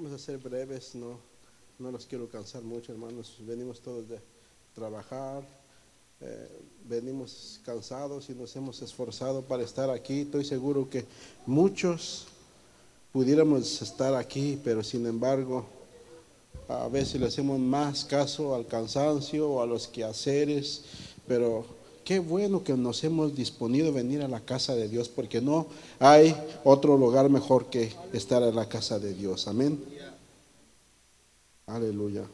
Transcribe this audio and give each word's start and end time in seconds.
Vamos 0.00 0.12
a 0.12 0.24
ser 0.24 0.38
breves, 0.38 0.94
no, 0.94 1.18
no 1.80 1.90
los 1.90 2.06
quiero 2.06 2.28
cansar 2.28 2.62
mucho, 2.62 2.92
hermanos. 2.92 3.34
Venimos 3.40 3.80
todos 3.80 4.08
de 4.08 4.20
trabajar, 4.72 5.42
eh, 6.20 6.60
venimos 6.84 7.60
cansados 7.64 8.30
y 8.30 8.34
nos 8.36 8.54
hemos 8.54 8.80
esforzado 8.80 9.42
para 9.42 9.64
estar 9.64 9.90
aquí. 9.90 10.20
Estoy 10.20 10.44
seguro 10.44 10.88
que 10.88 11.04
muchos 11.46 12.28
pudiéramos 13.12 13.82
estar 13.82 14.14
aquí, 14.14 14.60
pero 14.62 14.84
sin 14.84 15.04
embargo, 15.04 15.66
a 16.68 16.86
veces 16.86 17.20
le 17.20 17.26
hacemos 17.26 17.58
más 17.58 18.04
caso 18.04 18.54
al 18.54 18.68
cansancio 18.68 19.50
o 19.50 19.62
a 19.62 19.66
los 19.66 19.88
quehaceres, 19.88 20.84
pero 21.26 21.66
qué 22.08 22.20
bueno 22.20 22.64
que 22.64 22.72
nos 22.72 23.04
hemos 23.04 23.36
disponido 23.36 23.88
a 23.88 23.92
venir 23.92 24.22
a 24.22 24.28
la 24.28 24.40
casa 24.40 24.74
de 24.74 24.88
Dios, 24.88 25.10
porque 25.10 25.42
no 25.42 25.66
hay 25.98 26.34
otro 26.64 26.96
lugar 26.96 27.28
mejor 27.28 27.66
que 27.66 27.92
estar 28.14 28.42
en 28.42 28.56
la 28.56 28.66
casa 28.66 28.98
de 28.98 29.12
Dios. 29.12 29.46
Amén. 29.46 29.78
Aleluya. 31.66 32.24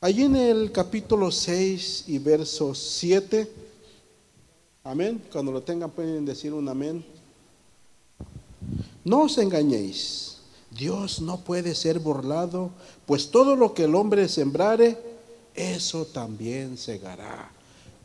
Allí 0.00 0.22
en 0.22 0.36
el 0.36 0.72
capítulo 0.72 1.30
6 1.30 2.04
y 2.06 2.18
verso 2.18 2.74
7, 2.74 3.46
amén, 4.82 5.20
cuando 5.30 5.52
lo 5.52 5.60
tengan 5.62 5.90
pueden 5.90 6.24
decir 6.24 6.54
un 6.54 6.66
amén. 6.66 7.04
No 9.04 9.24
os 9.24 9.36
engañéis, 9.36 10.38
Dios 10.70 11.20
no 11.20 11.40
puede 11.40 11.74
ser 11.74 11.98
burlado, 11.98 12.70
pues 13.04 13.30
todo 13.30 13.54
lo 13.54 13.74
que 13.74 13.84
el 13.84 13.94
hombre 13.96 14.30
sembrare, 14.30 15.13
eso 15.54 16.04
también 16.06 16.76
segará. 16.76 17.50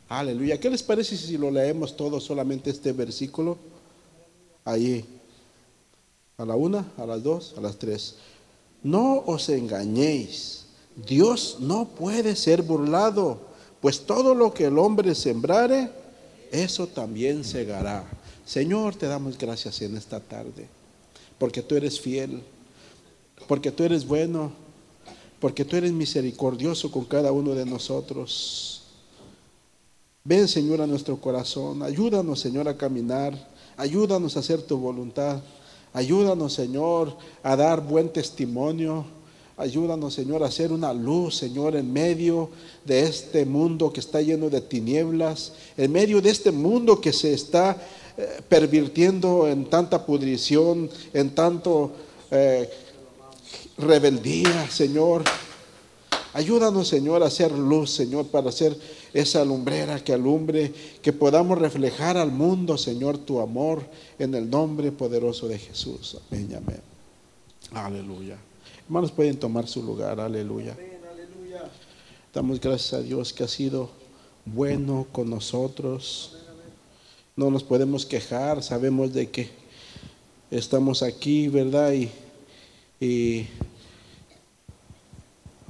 Aleluya. 0.08 0.58
¿Qué 0.58 0.70
les 0.70 0.82
parece 0.82 1.16
si 1.16 1.36
lo 1.36 1.50
leemos 1.50 1.96
todo 1.96 2.20
solamente 2.20 2.70
este 2.70 2.92
versículo? 2.92 3.58
Allí. 4.64 5.04
A 6.36 6.44
la 6.44 6.56
una, 6.56 6.90
a 6.96 7.06
las 7.06 7.22
dos, 7.22 7.54
a 7.56 7.60
las 7.60 7.76
tres. 7.76 8.16
No 8.82 9.22
os 9.26 9.48
engañéis. 9.48 10.66
Dios 10.96 11.58
no 11.60 11.86
puede 11.86 12.34
ser 12.36 12.62
burlado, 12.62 13.38
pues 13.80 14.00
todo 14.00 14.34
lo 14.34 14.52
que 14.52 14.64
el 14.66 14.78
hombre 14.78 15.14
sembrare, 15.14 15.90
eso 16.50 16.86
también 16.86 17.44
segará. 17.44 18.04
Señor, 18.44 18.96
te 18.96 19.06
damos 19.06 19.38
gracias 19.38 19.80
en 19.82 19.96
esta 19.96 20.20
tarde, 20.20 20.66
porque 21.38 21.62
tú 21.62 21.76
eres 21.76 22.00
fiel, 22.00 22.42
porque 23.46 23.70
tú 23.70 23.84
eres 23.84 24.06
bueno, 24.06 24.52
porque 25.40 25.64
tú 25.64 25.76
eres 25.76 25.92
misericordioso 25.92 26.90
con 26.90 27.04
cada 27.04 27.32
uno 27.32 27.54
de 27.54 27.64
nosotros. 27.64 28.82
Ven, 30.22 30.46
Señor, 30.46 30.82
a 30.82 30.86
nuestro 30.86 31.16
corazón, 31.16 31.82
ayúdanos, 31.82 32.38
Señor, 32.40 32.68
a 32.68 32.76
caminar, 32.76 33.48
ayúdanos 33.76 34.36
a 34.36 34.40
hacer 34.40 34.60
tu 34.60 34.76
voluntad, 34.76 35.40
ayúdanos, 35.94 36.52
Señor, 36.52 37.16
a 37.42 37.56
dar 37.56 37.80
buen 37.80 38.10
testimonio. 38.10 39.04
Ayúdanos, 39.56 40.14
Señor, 40.14 40.42
a 40.42 40.50
ser 40.50 40.72
una 40.72 40.94
luz, 40.94 41.36
Señor, 41.36 41.76
en 41.76 41.92
medio 41.92 42.48
de 42.86 43.02
este 43.02 43.44
mundo 43.44 43.92
que 43.92 44.00
está 44.00 44.22
lleno 44.22 44.48
de 44.48 44.62
tinieblas, 44.62 45.52
en 45.76 45.92
medio 45.92 46.22
de 46.22 46.30
este 46.30 46.50
mundo 46.50 46.98
que 46.98 47.12
se 47.12 47.34
está 47.34 47.76
eh, 48.16 48.40
pervirtiendo 48.48 49.46
en 49.46 49.66
tanta 49.66 50.06
pudrición, 50.06 50.88
en 51.12 51.34
tanto 51.34 51.92
eh, 52.30 52.70
rebeldía, 53.78 54.68
Señor. 54.70 55.24
Ayúdanos, 56.32 56.86
Señor, 56.86 57.22
a 57.22 57.26
hacer 57.26 57.50
luz, 57.50 57.90
Señor, 57.90 58.26
para 58.26 58.52
ser 58.52 58.76
esa 59.12 59.44
lumbrera 59.44 60.02
que 60.04 60.12
alumbre, 60.12 60.72
que 61.02 61.12
podamos 61.12 61.58
reflejar 61.58 62.16
al 62.16 62.30
mundo, 62.30 62.78
Señor, 62.78 63.18
tu 63.18 63.40
amor 63.40 63.82
en 64.18 64.34
el 64.34 64.48
nombre 64.48 64.92
poderoso 64.92 65.48
de 65.48 65.58
Jesús. 65.58 66.18
Amén, 66.30 66.54
amén. 66.54 66.80
Aleluya. 67.72 68.36
Hermanos, 68.84 69.10
pueden 69.10 69.36
tomar 69.36 69.66
su 69.66 69.82
lugar, 69.82 70.20
aleluya. 70.20 70.76
Damos 72.32 72.60
gracias 72.60 72.92
a 72.92 73.02
Dios 73.02 73.32
que 73.32 73.42
ha 73.42 73.48
sido 73.48 73.90
bueno 74.44 75.06
con 75.10 75.30
nosotros. 75.30 76.36
No 77.34 77.50
nos 77.50 77.64
podemos 77.64 78.06
quejar, 78.06 78.62
sabemos 78.62 79.12
de 79.12 79.30
que 79.30 79.50
estamos 80.50 81.02
aquí, 81.02 81.48
¿verdad? 81.48 81.92
Y, 81.92 82.10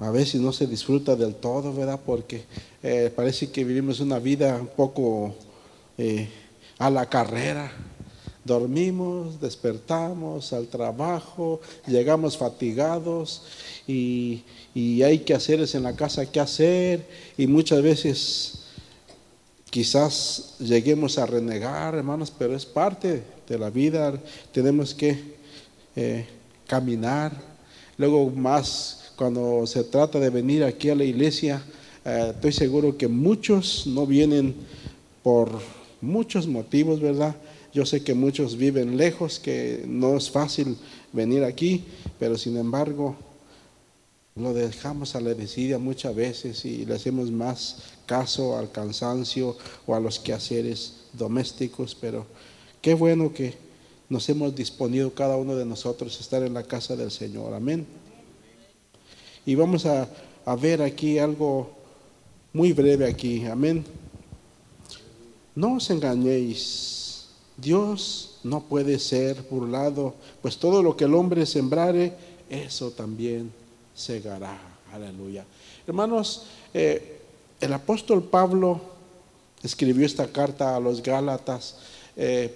a 0.00 0.10
veces 0.10 0.40
no 0.40 0.52
se 0.52 0.66
disfruta 0.66 1.14
del 1.14 1.34
todo, 1.34 1.72
¿verdad? 1.72 2.00
Porque 2.04 2.42
eh, 2.82 3.12
parece 3.14 3.50
que 3.50 3.62
vivimos 3.64 4.00
una 4.00 4.18
vida 4.18 4.56
un 4.58 4.68
poco 4.68 5.34
eh, 5.98 6.28
a 6.78 6.90
la 6.90 7.06
carrera. 7.06 7.70
Dormimos, 8.44 9.40
despertamos 9.40 10.54
al 10.54 10.66
trabajo, 10.66 11.60
llegamos 11.86 12.38
fatigados 12.38 13.42
y, 13.86 14.42
hay 15.04 15.18
que 15.18 15.34
hacer 15.34 15.64
en 15.74 15.82
la 15.82 15.94
casa 15.94 16.30
qué 16.30 16.40
hacer 16.40 17.06
y 17.36 17.46
muchas 17.46 17.82
veces 17.82 18.60
quizás 19.68 20.56
lleguemos 20.58 21.18
a 21.18 21.26
renegar, 21.26 21.94
hermanos, 21.94 22.32
pero 22.36 22.56
es 22.56 22.64
parte 22.64 23.22
de 23.46 23.58
la 23.58 23.68
vida, 23.68 24.18
tenemos 24.52 24.94
que 24.94 25.36
eh, 25.96 26.26
caminar. 26.70 27.32
Luego 27.98 28.30
más 28.30 29.12
cuando 29.16 29.66
se 29.66 29.82
trata 29.82 30.20
de 30.20 30.30
venir 30.30 30.62
aquí 30.62 30.88
a 30.88 30.94
la 30.94 31.02
iglesia, 31.02 31.60
eh, 32.04 32.30
estoy 32.32 32.52
seguro 32.52 32.96
que 32.96 33.08
muchos 33.08 33.88
no 33.88 34.06
vienen 34.06 34.54
por 35.24 35.50
muchos 36.00 36.46
motivos, 36.46 37.00
¿verdad? 37.00 37.34
Yo 37.74 37.84
sé 37.84 38.04
que 38.04 38.14
muchos 38.14 38.56
viven 38.56 38.96
lejos, 38.96 39.40
que 39.40 39.82
no 39.84 40.16
es 40.16 40.30
fácil 40.30 40.76
venir 41.12 41.42
aquí, 41.42 41.84
pero 42.20 42.38
sin 42.38 42.56
embargo 42.56 43.16
lo 44.36 44.54
dejamos 44.54 45.16
a 45.16 45.20
la 45.20 45.34
desidia 45.34 45.78
muchas 45.78 46.14
veces 46.14 46.64
y 46.64 46.86
le 46.86 46.94
hacemos 46.94 47.32
más 47.32 47.78
caso 48.06 48.56
al 48.56 48.70
cansancio 48.70 49.56
o 49.86 49.94
a 49.96 50.00
los 50.00 50.20
quehaceres 50.20 50.94
domésticos, 51.14 51.96
pero 52.00 52.26
qué 52.80 52.94
bueno 52.94 53.34
que 53.34 53.69
nos 54.10 54.28
hemos 54.28 54.54
disponido 54.54 55.14
cada 55.14 55.36
uno 55.36 55.56
de 55.56 55.64
nosotros 55.64 56.18
a 56.18 56.20
estar 56.20 56.42
en 56.42 56.52
la 56.52 56.64
casa 56.64 56.94
del 56.96 57.10
Señor. 57.10 57.54
Amén. 57.54 57.86
Y 59.46 59.54
vamos 59.54 59.86
a, 59.86 60.06
a 60.44 60.56
ver 60.56 60.82
aquí 60.82 61.18
algo 61.18 61.70
muy 62.52 62.74
breve 62.74 63.08
aquí. 63.08 63.46
Amén. 63.46 63.82
No 65.54 65.76
os 65.76 65.88
engañéis 65.88 67.00
Dios 67.60 68.38
no 68.42 68.62
puede 68.62 68.98
ser 68.98 69.42
burlado, 69.50 70.14
pues 70.40 70.56
todo 70.56 70.82
lo 70.82 70.96
que 70.96 71.04
el 71.04 71.14
hombre 71.14 71.44
sembrare, 71.44 72.14
eso 72.48 72.90
también 72.90 73.52
segará. 73.94 74.58
Aleluya. 74.92 75.44
Hermanos, 75.86 76.46
eh, 76.72 77.20
el 77.60 77.72
apóstol 77.72 78.24
Pablo 78.24 78.80
escribió 79.62 80.06
esta 80.06 80.26
carta 80.28 80.74
a 80.74 80.80
los 80.80 81.02
Gálatas. 81.02 81.76
Eh, 82.16 82.54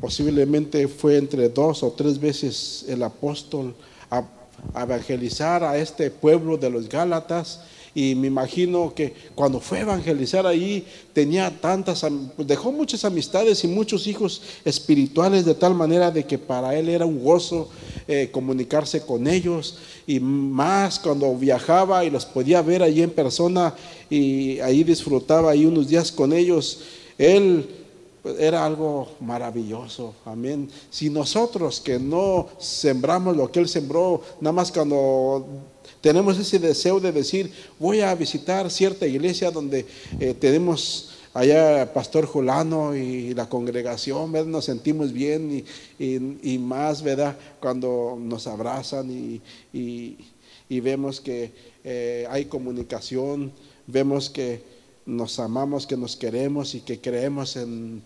posiblemente 0.00 0.88
fue 0.88 1.16
entre 1.16 1.48
dos 1.48 1.82
o 1.82 1.92
tres 1.92 2.18
veces 2.18 2.84
el 2.88 3.02
apóstol 3.02 3.74
a 4.72 4.82
evangelizar 4.82 5.64
a 5.64 5.76
este 5.76 6.10
pueblo 6.10 6.56
de 6.56 6.70
los 6.70 6.88
Gálatas. 6.88 7.60
Y 7.96 8.16
me 8.16 8.26
imagino 8.26 8.92
que 8.92 9.14
cuando 9.36 9.60
fue 9.60 9.78
a 9.78 9.82
evangelizar 9.82 10.48
ahí 10.48 10.84
tenía 11.12 11.60
tantas, 11.60 12.04
dejó 12.38 12.72
muchas 12.72 13.04
amistades 13.04 13.62
y 13.62 13.68
muchos 13.68 14.08
hijos 14.08 14.42
espirituales 14.64 15.44
de 15.44 15.54
tal 15.54 15.74
manera 15.74 16.10
de 16.10 16.24
que 16.24 16.36
para 16.36 16.76
él 16.76 16.88
era 16.88 17.06
un 17.06 17.22
gozo 17.22 17.68
eh, 18.08 18.30
comunicarse 18.32 19.02
con 19.02 19.28
ellos. 19.28 19.78
Y 20.08 20.18
más 20.18 20.98
cuando 20.98 21.36
viajaba 21.36 22.04
y 22.04 22.10
los 22.10 22.26
podía 22.26 22.62
ver 22.62 22.82
allí 22.82 23.00
en 23.00 23.10
persona 23.10 23.74
y 24.10 24.58
ahí 24.58 24.82
disfrutaba 24.82 25.52
ahí 25.52 25.64
unos 25.64 25.86
días 25.86 26.10
con 26.10 26.32
ellos, 26.32 26.80
él 27.16 27.83
pues, 28.24 28.40
era 28.40 28.64
algo 28.64 29.06
maravilloso, 29.20 30.14
amén. 30.24 30.70
Si 30.88 31.10
nosotros 31.10 31.78
que 31.78 31.98
no 31.98 32.48
sembramos 32.58 33.36
lo 33.36 33.52
que 33.52 33.60
Él 33.60 33.68
sembró, 33.68 34.22
nada 34.40 34.52
más 34.54 34.72
cuando 34.72 35.44
tenemos 36.00 36.38
ese 36.38 36.58
deseo 36.58 37.00
de 37.00 37.12
decir, 37.12 37.52
voy 37.78 38.00
a 38.00 38.14
visitar 38.14 38.70
cierta 38.70 39.06
iglesia 39.06 39.50
donde 39.50 39.84
eh, 40.18 40.32
tenemos 40.32 41.10
allá 41.34 41.92
Pastor 41.92 42.24
Julano 42.24 42.96
y 42.96 43.34
la 43.34 43.46
congregación, 43.46 44.32
nos 44.50 44.64
sentimos 44.64 45.12
bien 45.12 45.62
y, 45.98 46.58
más, 46.58 47.02
¿verdad? 47.02 47.36
Cuando 47.60 48.16
nos 48.18 48.46
abrazan 48.46 49.10
y, 49.10 50.16
vemos 50.80 51.20
que 51.20 51.52
eh, 51.84 52.26
hay 52.30 52.46
comunicación, 52.46 53.52
vemos 53.86 54.30
que 54.30 54.73
nos 55.06 55.38
amamos, 55.38 55.86
que 55.86 55.96
nos 55.96 56.16
queremos 56.16 56.74
y 56.74 56.80
que 56.80 57.00
creemos 57.00 57.56
en, 57.56 58.02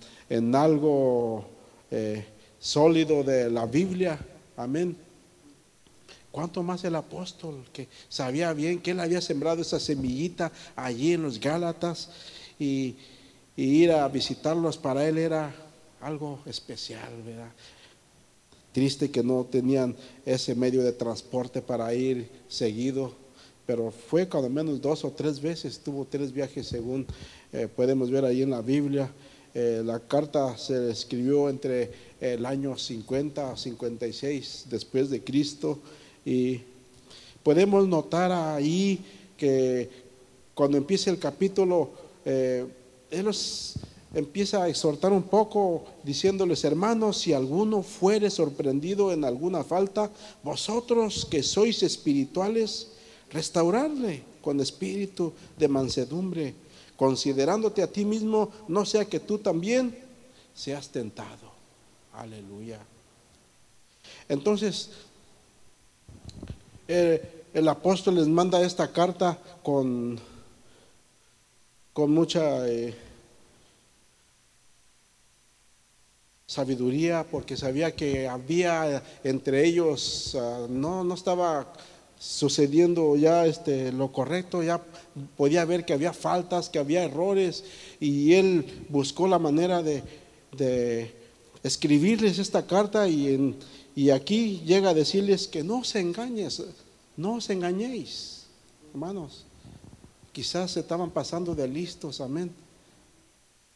algo 0.55 1.45
eh, 1.91 2.25
sólido 2.59 3.23
de 3.23 3.51
la 3.51 3.67
Biblia. 3.67 4.19
Amén. 4.57 4.97
¿Cuánto 6.31 6.63
más 6.63 6.85
el 6.85 6.95
apóstol 6.95 7.65
que 7.73 7.89
sabía 8.09 8.53
bien 8.53 8.81
que 8.81 8.91
él 8.91 9.01
había 9.01 9.21
sembrado 9.21 9.63
esa 9.63 9.81
semillita 9.81 10.53
allí 10.77 11.15
en 11.15 11.23
los 11.23 11.41
Gálatas 11.41 12.11
y, 12.59 12.97
ir 13.57 13.91
a 13.91 14.07
visitarlos 14.07 14.77
para 14.79 15.09
él 15.09 15.19
era 15.19 15.53
algo 16.01 16.39
especial, 16.47 17.11
¿verdad? 17.27 17.51
Triste 18.71 19.11
que 19.11 19.25
no 19.25 19.45
tenían 19.51 19.97
ese 20.25 20.55
medio 20.55 20.85
de 20.85 20.93
transporte 20.93 21.61
para 21.61 21.93
ir 21.93 22.31
seguido, 22.47 23.17
pero 23.69 23.91
fue 23.91 24.27
cuando 24.27 24.49
menos 24.49 24.81
dos 24.81 25.05
o 25.05 25.11
tres 25.11 25.43
veces, 25.43 25.79
tuvo 25.79 26.07
tres 26.07 26.33
viajes 26.33 26.67
según 26.67 27.07
eh, 27.53 27.69
podemos 27.69 28.11
ver 28.11 28.25
ahí 28.25 28.41
en 28.41 28.49
la 28.49 28.63
Biblia. 28.63 29.13
Eh, 29.53 29.83
la 29.85 30.01
carta 30.01 30.57
se 30.57 30.91
escribió 30.91 31.51
entre 31.51 31.91
el 32.19 32.47
año 32.47 32.79
50 32.79 33.53
a 33.53 33.57
56 33.59 34.69
después 34.71 35.11
de 35.11 35.23
Cristo 35.23 35.81
y 36.25 36.63
podemos 37.43 37.87
notar 37.87 38.33
ahí 38.33 39.05
que 39.37 39.91
cuando 40.55 40.79
empieza 40.79 41.11
el 41.11 41.19
capítulo, 41.19 41.91
eh, 42.25 42.65
él 43.11 43.31
empieza 44.15 44.63
a 44.63 44.69
exhortar 44.71 45.13
un 45.13 45.25
poco 45.25 45.85
diciéndoles, 46.05 46.65
hermanos, 46.65 47.19
si 47.19 47.35
alguno 47.35 47.83
fuere 47.83 48.31
sorprendido 48.31 49.13
en 49.13 49.27
alguna 49.27 49.63
falta, 49.63 50.11
vosotros 50.43 51.27
que 51.31 51.43
sois 51.43 51.83
espirituales, 51.83 52.93
restaurarle 53.31 54.23
con 54.43 54.61
espíritu 54.61 55.33
de 55.57 55.69
mansedumbre, 55.69 56.55
considerándote 56.97 57.83
a 57.83 57.91
ti 57.91 58.05
mismo, 58.05 58.51
no 58.69 58.85
sea 58.85 59.05
que 59.05 59.21
tú 59.21 59.39
también 59.39 59.97
seas 60.55 60.89
tentado. 60.89 61.53
Aleluya. 62.15 62.81
Entonces, 64.29 64.91
eh, 66.89 67.45
el 67.55 67.69
apóstol 67.69 68.17
les 68.17 68.29
manda 68.29 68.63
esta 68.63 68.91
carta 68.93 69.39
con, 69.63 70.19
con 71.93 72.11
mucha... 72.11 72.69
Eh, 72.69 73.09
sabiduría 76.49 77.27
porque 77.31 77.59
sabía 77.59 77.95
que 77.95 78.27
había 78.27 79.03
entre 79.23 79.67
ellos, 79.67 80.35
ah, 80.35 80.67
no, 80.69 81.05
no 81.05 81.15
estaba 81.15 81.71
sucediendo 82.19 83.17
ya 83.17 83.47
este, 83.47 83.93
lo 83.93 84.13
correcto, 84.13 84.63
ya 84.63 84.83
podía 85.37 85.65
ver 85.65 85.85
que 85.85 85.93
había 85.93 86.13
faltas, 86.13 86.69
que 86.69 86.79
había 86.79 87.05
errores 87.05 87.65
y 88.01 88.35
él 88.35 88.87
buscó 88.89 89.29
la 89.29 89.39
manera 89.39 89.83
de, 89.83 90.03
de 90.57 91.15
escribirles 91.63 92.39
esta 92.39 92.67
carta 92.67 93.09
y, 93.09 93.35
en, 93.35 93.57
y 93.95 94.11
aquí 94.11 94.63
llega 94.65 94.91
a 94.91 94.95
decirles 94.95 95.49
que 95.49 95.63
no 95.63 95.85
se 95.85 96.01
engañes, 96.01 96.63
no 97.17 97.35
os 97.35 97.51
engañéis, 97.51 98.47
hermanos. 98.93 99.45
Quizás 100.33 100.73
se 100.73 100.81
estaban 100.81 101.11
pasando 101.11 101.55
de 101.55 101.67
listos, 101.67 102.21
amén. 102.21 102.53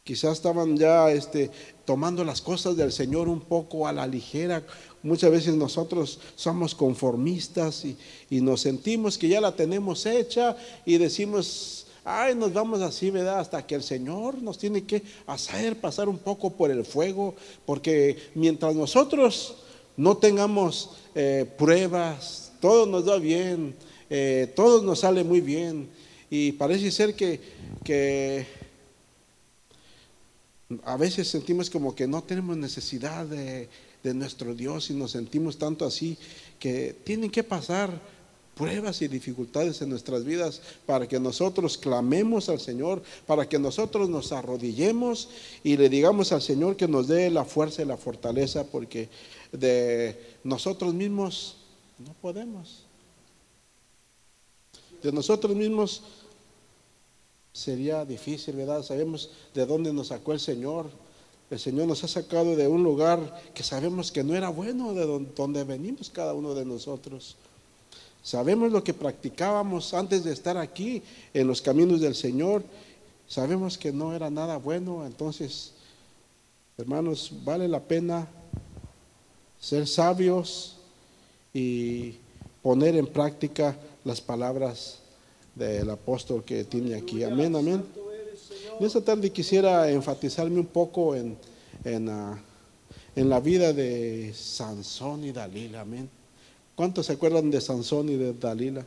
Quizás 0.05 0.35
estaban 0.35 0.77
ya 0.77 1.11
este, 1.11 1.51
tomando 1.85 2.25
las 2.25 2.41
cosas 2.41 2.77
del 2.77 2.93
Señor 2.93 3.29
un 3.29 3.41
poco 3.41 3.87
a 3.87 3.93
la 3.93 4.07
ligera. 4.07 4.65
Muchas 5.03 5.31
veces 5.31 5.55
nosotros 5.55 6.21
somos 6.37 6.75
conformistas 6.75 7.85
y, 7.85 7.97
y, 8.31 8.41
nos 8.41 8.61
sentimos 8.61 9.19
que 9.19 9.29
ya 9.29 9.41
la 9.41 9.57
tenemos 9.57 10.07
hecha 10.07 10.57
y 10.87 10.97
decimos, 10.99 11.87
ay, 12.05 12.35
nos 12.35 12.53
vamos 12.53 12.81
así, 12.83 13.11
¿verdad? 13.11 13.41
Hasta 13.41 13.67
que 13.67 13.75
el 13.75 13.83
Señor 13.83 14.41
nos 14.43 14.59
tiene 14.59 14.85
que 14.85 15.03
hacer 15.27 15.81
pasar 15.81 16.09
un 16.09 16.19
poco 16.19 16.51
por 16.51 16.71
el 16.71 16.85
fuego, 16.85 17.35
porque 17.67 18.31
mientras 18.35 18.75
nosotros 18.75 19.57
no 19.97 20.17
tengamos 20.17 20.91
eh, 21.15 21.51
pruebas, 21.59 22.53
todo 22.61 22.87
nos 22.87 23.05
da 23.05 23.19
bien, 23.19 23.75
eh, 24.09 24.53
todo 24.55 24.83
nos 24.83 25.01
sale 25.01 25.25
muy 25.25 25.41
bien 25.41 25.89
y 26.31 26.53
parece 26.53 26.91
ser 26.91 27.15
que, 27.15 27.41
que 27.85 28.47
a 30.85 30.97
veces 30.97 31.29
sentimos 31.29 31.69
como 31.69 31.95
que 31.95 32.07
no 32.07 32.23
tenemos 32.23 32.57
necesidad 32.57 33.27
de, 33.27 33.69
nuestro 34.05 34.55
Dios 34.55 34.91
y 34.91 34.95
nos 34.95 35.13
sentimos 35.13 35.59
tanto 35.59 35.85
así 35.85 36.19
que 36.59 36.95
tienen 37.05 37.31
que 37.31 37.45
pasar 37.45 37.91
pruebas 38.55 39.01
y 39.03 39.09
dificultades 39.09 39.81
en 39.81 39.89
nuestras 39.89 40.25
vidas 40.25 40.61
para 40.85 41.09
que 41.09 41.19
nosotros 41.19 41.79
clamemos 41.79 42.49
al 42.49 42.61
Señor, 42.61 43.03
para 43.27 43.49
que 43.49 43.59
nosotros 43.59 44.09
nos 44.09 44.33
arrodillemos 44.33 45.31
y 45.65 45.77
le 45.77 45.89
digamos 45.89 46.33
al 46.33 46.43
Señor 46.43 46.77
que 46.77 46.89
nos 46.89 47.09
dé 47.09 47.31
la 47.31 47.45
fuerza 47.45 47.83
y 47.83 47.87
la 47.87 47.97
fortaleza, 47.97 48.65
porque 48.65 49.09
de 49.53 50.21
nosotros 50.45 50.93
mismos 50.95 51.57
no 51.99 52.13
podemos. 52.21 52.85
De 55.03 55.13
nosotros 55.13 55.57
mismos 55.57 56.03
sería 57.53 58.05
difícil, 58.05 58.57
¿verdad? 58.57 58.83
Sabemos 58.83 59.31
de 59.55 59.67
dónde 59.67 59.93
nos 59.93 60.09
sacó 60.09 60.33
el 60.33 60.41
Señor. 60.41 60.91
El 61.53 61.61
Señor 61.61 61.87
nos 61.87 62.03
ha 62.03 62.09
sacado 62.09 62.57
de 62.57 62.67
un 62.67 62.83
lugar 62.83 63.43
que 63.53 63.63
sabemos 63.63 64.11
que 64.11 64.25
no 64.25 64.35
era 64.35 64.49
bueno, 64.49 64.95
de 64.95 65.05
donde 65.37 65.65
venimos 65.65 66.09
cada 66.09 66.33
uno 66.33 66.55
de 66.55 66.65
nosotros. 66.65 67.37
Sabemos 68.23 68.73
lo 68.73 68.83
que 68.83 68.95
practicábamos 68.95 69.93
antes 69.93 70.25
de 70.25 70.33
estar 70.33 70.57
aquí 70.57 71.03
en 71.35 71.47
los 71.47 71.61
caminos 71.61 72.01
del 72.01 72.15
Señor. 72.15 72.63
Sabemos 73.29 73.77
que 73.77 73.93
no 73.93 74.15
era 74.15 74.31
nada 74.31 74.57
bueno. 74.57 75.05
Entonces, 75.05 75.73
hermanos, 76.79 77.31
vale 77.45 77.69
la 77.69 77.81
pena 77.81 78.27
ser 79.61 79.87
sabios 79.87 80.79
y 81.53 82.15
poner 82.63 82.97
en 82.97 83.09
práctica 83.09 83.77
las 84.05 84.23
palabras 84.23 85.01
del 85.55 85.91
apóstol 85.91 86.45
que 86.45 86.65
tiene 86.65 86.95
aquí. 86.95 87.23
Amén, 87.25 87.55
amén. 87.55 88.02
En 88.83 88.87
esta 88.87 89.01
tarde 89.01 89.31
quisiera 89.31 89.89
enfatizarme 89.89 90.59
un 90.59 90.67
poco 90.67 91.15
en, 91.15 91.39
ah, 92.09 92.37
en 93.15 93.29
la 93.29 93.39
vida 93.39 93.73
de 93.73 94.35
Sansón 94.35 95.25
y 95.25 95.31
Dalila. 95.31 95.83
Amén. 95.83 96.11
¿Cuántos 96.75 97.07
se 97.07 97.13
acuerdan 97.13 97.49
de 97.49 97.61
Sansón 97.61 98.09
y 98.09 98.17
de 98.17 98.33
Dalila? 98.33 98.85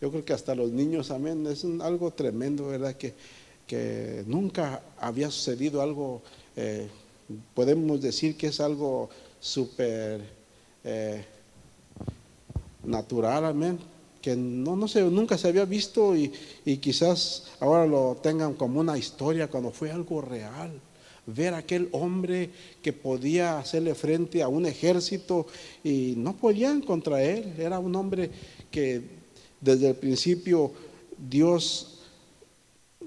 Yo 0.00 0.10
creo 0.10 0.24
que 0.24 0.32
hasta 0.32 0.52
los 0.56 0.72
niños, 0.72 1.12
amén, 1.12 1.46
es 1.46 1.64
algo 1.80 2.10
tremendo, 2.10 2.66
¿verdad? 2.66 2.96
Que, 2.96 3.14
que 3.68 4.24
nunca 4.26 4.82
había 4.98 5.30
sucedido 5.30 5.80
algo, 5.80 6.22
eh, 6.56 6.88
podemos 7.54 8.02
decir 8.02 8.36
que 8.36 8.48
es 8.48 8.58
algo 8.58 9.10
súper 9.38 10.22
eh, 10.82 11.24
natural, 12.82 13.44
amén 13.44 13.91
que 14.22 14.36
no, 14.36 14.76
no 14.76 14.86
sé, 14.86 15.02
nunca 15.02 15.36
se 15.36 15.48
había 15.48 15.64
visto 15.64 16.16
y, 16.16 16.30
quizás 16.78 17.44
ahora 17.60 17.84
lo 17.86 18.16
tengan 18.22 18.54
como 18.54 18.80
una 18.80 18.96
historia 18.96 19.48
cuando 19.48 19.72
fue 19.72 19.90
algo 19.90 20.22
real. 20.22 20.80
Ver 21.26 21.54
aquel 21.54 21.88
hombre 21.92 22.50
que 22.82 22.92
podía 22.92 23.58
hacerle 23.58 23.94
frente 23.94 24.42
a 24.42 24.48
un 24.48 24.66
ejército 24.66 25.46
y 25.84 26.14
no 26.16 26.36
podían 26.36 26.80
contra 26.80 27.22
él. 27.22 27.54
Era 27.58 27.78
un 27.78 27.94
hombre 27.94 28.30
que 28.70 29.02
desde 29.60 29.90
el 29.90 29.96
principio 29.96 30.72
Dios 31.18 32.00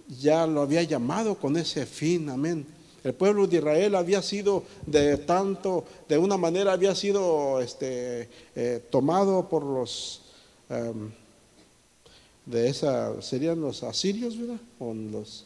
ya 0.07 0.45
lo 0.45 0.61
había 0.61 0.83
llamado 0.83 1.35
con 1.35 1.57
ese 1.57 1.85
fin, 1.85 2.29
amén. 2.29 2.65
El 3.03 3.13
pueblo 3.13 3.47
de 3.47 3.57
Israel 3.57 3.95
había 3.95 4.21
sido 4.21 4.63
de 4.85 5.17
tanto, 5.17 5.85
de 6.09 6.17
una 6.17 6.37
manera 6.37 6.73
había 6.73 6.95
sido 6.95 7.61
este, 7.61 8.29
eh, 8.55 8.83
tomado 8.89 9.47
por 9.47 9.63
los 9.63 10.24
Em, 10.69 11.11
de 12.45 12.69
esa, 12.69 13.21
serían 13.21 13.59
los 13.59 13.83
asirios, 13.83 14.37
¿verdad? 14.37 14.59
O 14.79 14.93
los 14.93 15.45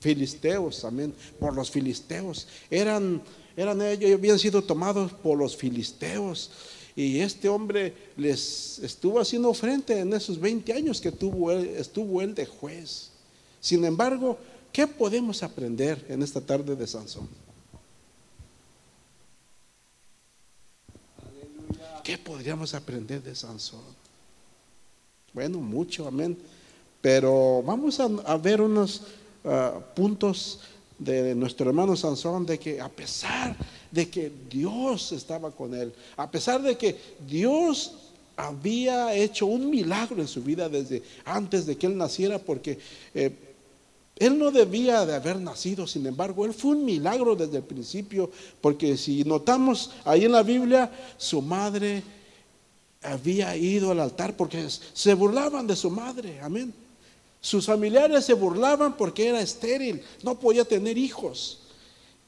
filisteos 0.00 0.80
también, 0.80 1.14
por 1.38 1.54
los 1.54 1.70
filisteos. 1.70 2.46
Eran, 2.70 3.22
eran 3.56 3.82
ellos, 3.82 4.12
habían 4.12 4.38
sido 4.38 4.62
tomados 4.62 5.12
por 5.12 5.38
los 5.38 5.56
filisteos. 5.56 6.50
Y 6.94 7.20
este 7.20 7.48
hombre 7.48 7.94
les 8.16 8.78
estuvo 8.80 9.18
haciendo 9.18 9.52
frente 9.54 9.98
en 9.98 10.12
esos 10.12 10.38
20 10.38 10.72
años 10.74 11.00
que 11.00 11.10
tuvo 11.10 11.50
estuvo 11.50 12.20
él 12.20 12.34
de 12.34 12.44
juez. 12.44 13.10
Sin 13.60 13.84
embargo, 13.84 14.38
¿qué 14.72 14.86
podemos 14.86 15.42
aprender 15.42 16.04
en 16.08 16.22
esta 16.22 16.40
tarde 16.40 16.76
de 16.76 16.86
Sansón? 16.86 17.28
¿Qué 22.04 22.18
podríamos 22.18 22.74
aprender 22.74 23.22
de 23.22 23.34
Sansón? 23.34 23.80
Bueno, 25.32 25.58
mucho, 25.58 26.06
amén. 26.06 26.36
Pero 27.00 27.62
vamos 27.62 27.98
a, 28.00 28.36
ver 28.36 28.60
unos 28.60 29.02
ah, 29.44 29.80
puntos 29.94 30.60
de 30.98 31.34
nuestro 31.34 31.68
hermano 31.68 31.96
Sansón, 31.96 32.44
de 32.44 32.58
que 32.58 32.80
a 32.80 32.88
pesar 32.88 33.56
de 33.90 34.08
que 34.08 34.30
Dios 34.50 35.10
estaba 35.12 35.50
con 35.50 35.74
él, 35.74 35.92
a 36.16 36.30
pesar 36.30 36.62
de 36.62 36.76
que 36.76 36.96
Dios 37.26 37.92
había 38.36 39.14
hecho 39.14 39.46
un 39.46 39.70
milagro 39.70 40.20
en 40.20 40.28
su 40.28 40.42
vida 40.42 40.68
desde 40.68 41.02
antes 41.24 41.66
de 41.66 41.76
que 41.76 41.86
él 41.86 41.96
naciera, 41.96 42.38
porque 42.38 42.78
eh, 43.14 43.32
él 44.16 44.38
no 44.38 44.50
debía 44.50 45.04
de 45.06 45.14
haber 45.14 45.40
nacido, 45.40 45.86
sin 45.86 46.06
embargo, 46.06 46.44
él 46.44 46.54
fue 46.54 46.72
un 46.72 46.84
milagro 46.84 47.34
desde 47.34 47.56
el 47.56 47.64
principio, 47.64 48.30
porque 48.60 48.96
si 48.96 49.24
notamos 49.24 49.90
ahí 50.04 50.26
en 50.26 50.32
la 50.32 50.42
Biblia, 50.42 50.90
su 51.16 51.40
madre 51.42 52.02
había 53.02 53.56
ido 53.56 53.90
al 53.90 54.00
altar 54.00 54.36
porque 54.36 54.68
se 54.68 55.14
burlaban 55.14 55.66
de 55.66 55.76
su 55.76 55.90
madre, 55.90 56.40
amén. 56.40 56.72
Sus 57.40 57.66
familiares 57.66 58.24
se 58.24 58.34
burlaban 58.34 58.96
porque 58.96 59.28
era 59.28 59.40
estéril, 59.40 60.02
no 60.22 60.38
podía 60.38 60.64
tener 60.64 60.96
hijos. 60.96 61.60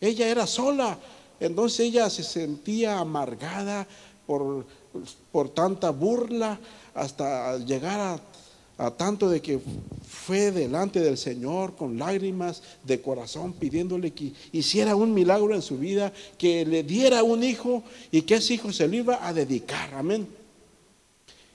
Ella 0.00 0.28
era 0.28 0.46
sola, 0.46 0.98
Entonces 1.40 1.80
ella 1.80 2.08
se 2.10 2.22
sentía 2.22 2.98
amargada 2.98 3.86
por, 4.26 4.66
por 5.30 5.48
tanta 5.48 5.90
burla 5.90 6.58
hasta 6.94 7.58
llegar 7.58 8.00
a 8.00 8.20
a 8.76 8.90
tanto 8.90 9.28
de 9.28 9.40
que 9.40 9.60
fue 10.02 10.50
delante 10.50 11.00
del 11.00 11.16
Señor 11.16 11.76
con 11.76 11.98
lágrimas 11.98 12.62
de 12.82 13.00
corazón 13.00 13.52
pidiéndole 13.52 14.10
que 14.12 14.32
hiciera 14.52 14.96
un 14.96 15.14
milagro 15.14 15.54
en 15.54 15.62
su 15.62 15.78
vida, 15.78 16.12
que 16.36 16.64
le 16.66 16.82
diera 16.82 17.22
un 17.22 17.44
hijo 17.44 17.84
y 18.10 18.22
que 18.22 18.36
ese 18.36 18.54
hijo 18.54 18.72
se 18.72 18.88
lo 18.88 18.96
iba 18.96 19.26
a 19.26 19.32
dedicar. 19.32 19.94
Amén. 19.94 20.26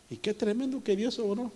Y 0.10 0.18
qué 0.18 0.34
tremendo 0.34 0.84
que 0.84 0.96
Dios 0.96 1.20
obró. 1.20 1.52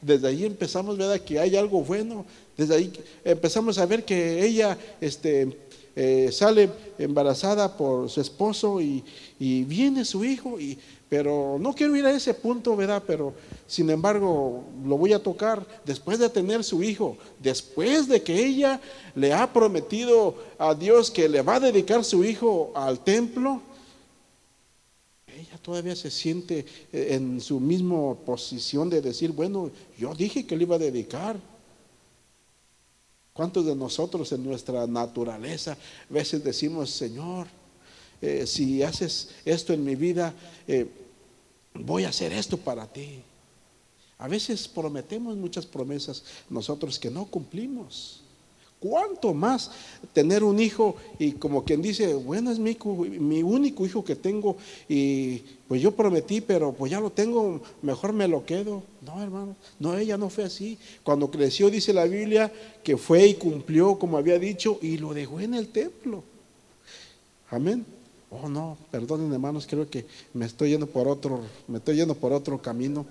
Desde 0.00 0.28
ahí 0.28 0.44
empezamos, 0.46 0.96
¿verdad? 0.96 1.20
Que 1.20 1.38
hay 1.38 1.56
algo 1.56 1.82
bueno. 1.82 2.24
Desde 2.56 2.74
ahí 2.74 2.92
empezamos 3.24 3.78
a 3.78 3.86
ver 3.86 4.04
que 4.04 4.44
ella 4.44 4.78
este, 5.00 5.58
eh, 5.94 6.30
sale 6.32 6.70
embarazada 6.98 7.76
por 7.76 8.08
su 8.08 8.20
esposo 8.20 8.80
y, 8.80 9.04
y 9.38 9.64
viene 9.64 10.04
su 10.04 10.24
hijo 10.24 10.58
y 10.58 10.78
pero 11.10 11.58
no 11.60 11.74
quiero 11.74 11.96
ir 11.96 12.06
a 12.06 12.12
ese 12.12 12.32
punto, 12.32 12.76
¿verdad? 12.76 13.02
Pero 13.04 13.34
sin 13.66 13.90
embargo, 13.90 14.62
lo 14.86 14.96
voy 14.96 15.12
a 15.12 15.20
tocar 15.20 15.66
después 15.84 16.20
de 16.20 16.30
tener 16.30 16.62
su 16.62 16.84
hijo, 16.84 17.18
después 17.40 18.06
de 18.06 18.22
que 18.22 18.46
ella 18.46 18.80
le 19.16 19.34
ha 19.34 19.52
prometido 19.52 20.36
a 20.56 20.72
Dios 20.72 21.10
que 21.10 21.28
le 21.28 21.42
va 21.42 21.56
a 21.56 21.60
dedicar 21.60 22.04
su 22.04 22.24
hijo 22.24 22.70
al 22.76 23.00
templo. 23.00 23.60
Todavía 25.62 25.94
se 25.94 26.10
siente 26.10 26.64
en 26.92 27.40
su 27.40 27.60
misma 27.60 28.14
posición 28.14 28.88
de 28.88 29.00
decir, 29.00 29.30
bueno, 29.32 29.70
yo 29.98 30.14
dije 30.14 30.46
que 30.46 30.56
le 30.56 30.64
iba 30.64 30.76
a 30.76 30.78
dedicar. 30.78 31.38
¿Cuántos 33.32 33.66
de 33.66 33.76
nosotros 33.76 34.32
en 34.32 34.44
nuestra 34.44 34.86
naturaleza 34.86 35.72
a 35.72 36.12
veces 36.12 36.42
decimos, 36.42 36.90
Señor, 36.90 37.46
eh, 38.20 38.46
si 38.46 38.82
haces 38.82 39.30
esto 39.44 39.72
en 39.72 39.82
mi 39.84 39.94
vida, 39.94 40.34
eh, 40.68 40.86
voy 41.74 42.04
a 42.04 42.10
hacer 42.10 42.32
esto 42.32 42.58
para 42.58 42.86
ti. 42.86 43.22
A 44.18 44.28
veces 44.28 44.68
prometemos 44.68 45.36
muchas 45.36 45.64
promesas 45.64 46.22
nosotros 46.50 46.98
que 46.98 47.10
no 47.10 47.24
cumplimos. 47.24 48.22
¿Cuánto 48.80 49.34
más 49.34 49.70
tener 50.14 50.42
un 50.42 50.58
hijo 50.58 50.96
y 51.18 51.32
como 51.32 51.64
quien 51.64 51.82
dice, 51.82 52.14
bueno, 52.14 52.50
es 52.50 52.58
mi, 52.58 52.78
mi 53.18 53.42
único 53.42 53.84
hijo 53.84 54.02
que 54.02 54.16
tengo 54.16 54.56
y 54.88 55.42
pues 55.68 55.82
yo 55.82 55.92
prometí, 55.92 56.40
pero 56.40 56.72
pues 56.72 56.90
ya 56.90 56.98
lo 56.98 57.10
tengo, 57.10 57.60
mejor 57.82 58.14
me 58.14 58.26
lo 58.26 58.46
quedo? 58.46 58.82
No, 59.02 59.22
hermano, 59.22 59.54
no, 59.78 59.98
ella 59.98 60.16
no 60.16 60.30
fue 60.30 60.44
así. 60.44 60.78
Cuando 61.02 61.30
creció, 61.30 61.68
dice 61.70 61.92
la 61.92 62.06
Biblia, 62.06 62.50
que 62.82 62.96
fue 62.96 63.26
y 63.26 63.34
cumplió 63.34 63.98
como 63.98 64.16
había 64.16 64.38
dicho 64.38 64.78
y 64.80 64.96
lo 64.96 65.12
dejó 65.12 65.40
en 65.40 65.52
el 65.52 65.68
templo. 65.68 66.24
Amén. 67.50 67.84
Oh, 68.30 68.48
no, 68.48 68.78
perdonen 68.90 69.32
hermanos, 69.32 69.66
creo 69.68 69.90
que 69.90 70.06
me 70.32 70.46
estoy 70.46 70.70
yendo 70.70 70.86
por 70.86 71.06
otro, 71.06 71.40
me 71.68 71.78
estoy 71.78 71.96
yendo 71.96 72.14
por 72.14 72.32
otro 72.32 72.62
camino. 72.62 73.04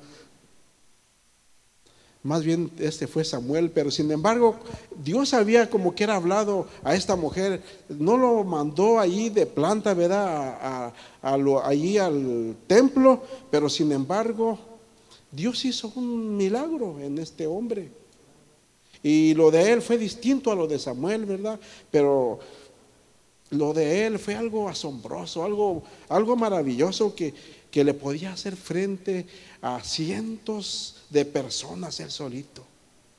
Más 2.22 2.44
bien 2.44 2.70
este 2.80 3.08
fue 3.08 3.24
Samuel, 3.24 3.72
pero 3.72 3.90
sin 3.90 4.12
embargo 4.12 4.58
Dios 5.04 5.34
había 5.34 5.70
como 5.70 5.96
que 5.96 6.04
era 6.04 6.18
hablado 6.18 6.68
a 6.84 6.94
esta 6.94 7.16
mujer, 7.16 7.64
no 7.88 8.18
lo 8.18 8.44
mandó 8.44 9.00
allí 9.00 9.30
de 9.30 9.46
planta, 9.46 9.94
¿verdad? 9.94 10.94
A, 11.22 11.38
lo, 11.38 11.64
allí 11.64 11.98
al 11.98 12.58
templo, 12.68 13.24
pero 13.50 13.70
sin 13.70 13.94
embargo 13.94 14.60
Dios 15.32 15.64
hizo 15.64 15.94
un 15.96 16.36
milagro 16.36 17.00
en 17.00 17.20
este 17.20 17.48
hombre. 17.48 17.90
Y 19.02 19.34
lo 19.34 19.50
de 19.50 19.72
él 19.72 19.82
fue 19.82 19.98
distinto 19.98 20.52
a 20.52 20.56
lo 20.56 20.68
de 20.68 20.78
Samuel, 20.78 21.26
¿verdad? 21.26 21.58
Pero 21.90 22.40
lo 23.52 23.74
de 23.74 24.06
él 24.06 24.20
fue 24.20 24.36
algo 24.36 24.68
asombroso, 24.68 25.46
algo, 25.46 25.84
algo 26.10 26.36
maravilloso 26.36 27.16
que, 27.16 27.34
que 27.72 27.84
le 27.84 27.94
podía 27.94 28.34
hacer 28.34 28.56
frente 28.56 29.26
a 29.62 29.82
cientos 29.84 31.04
de 31.10 31.26
personas 31.26 32.00
él 32.00 32.12
solito. 32.12 32.64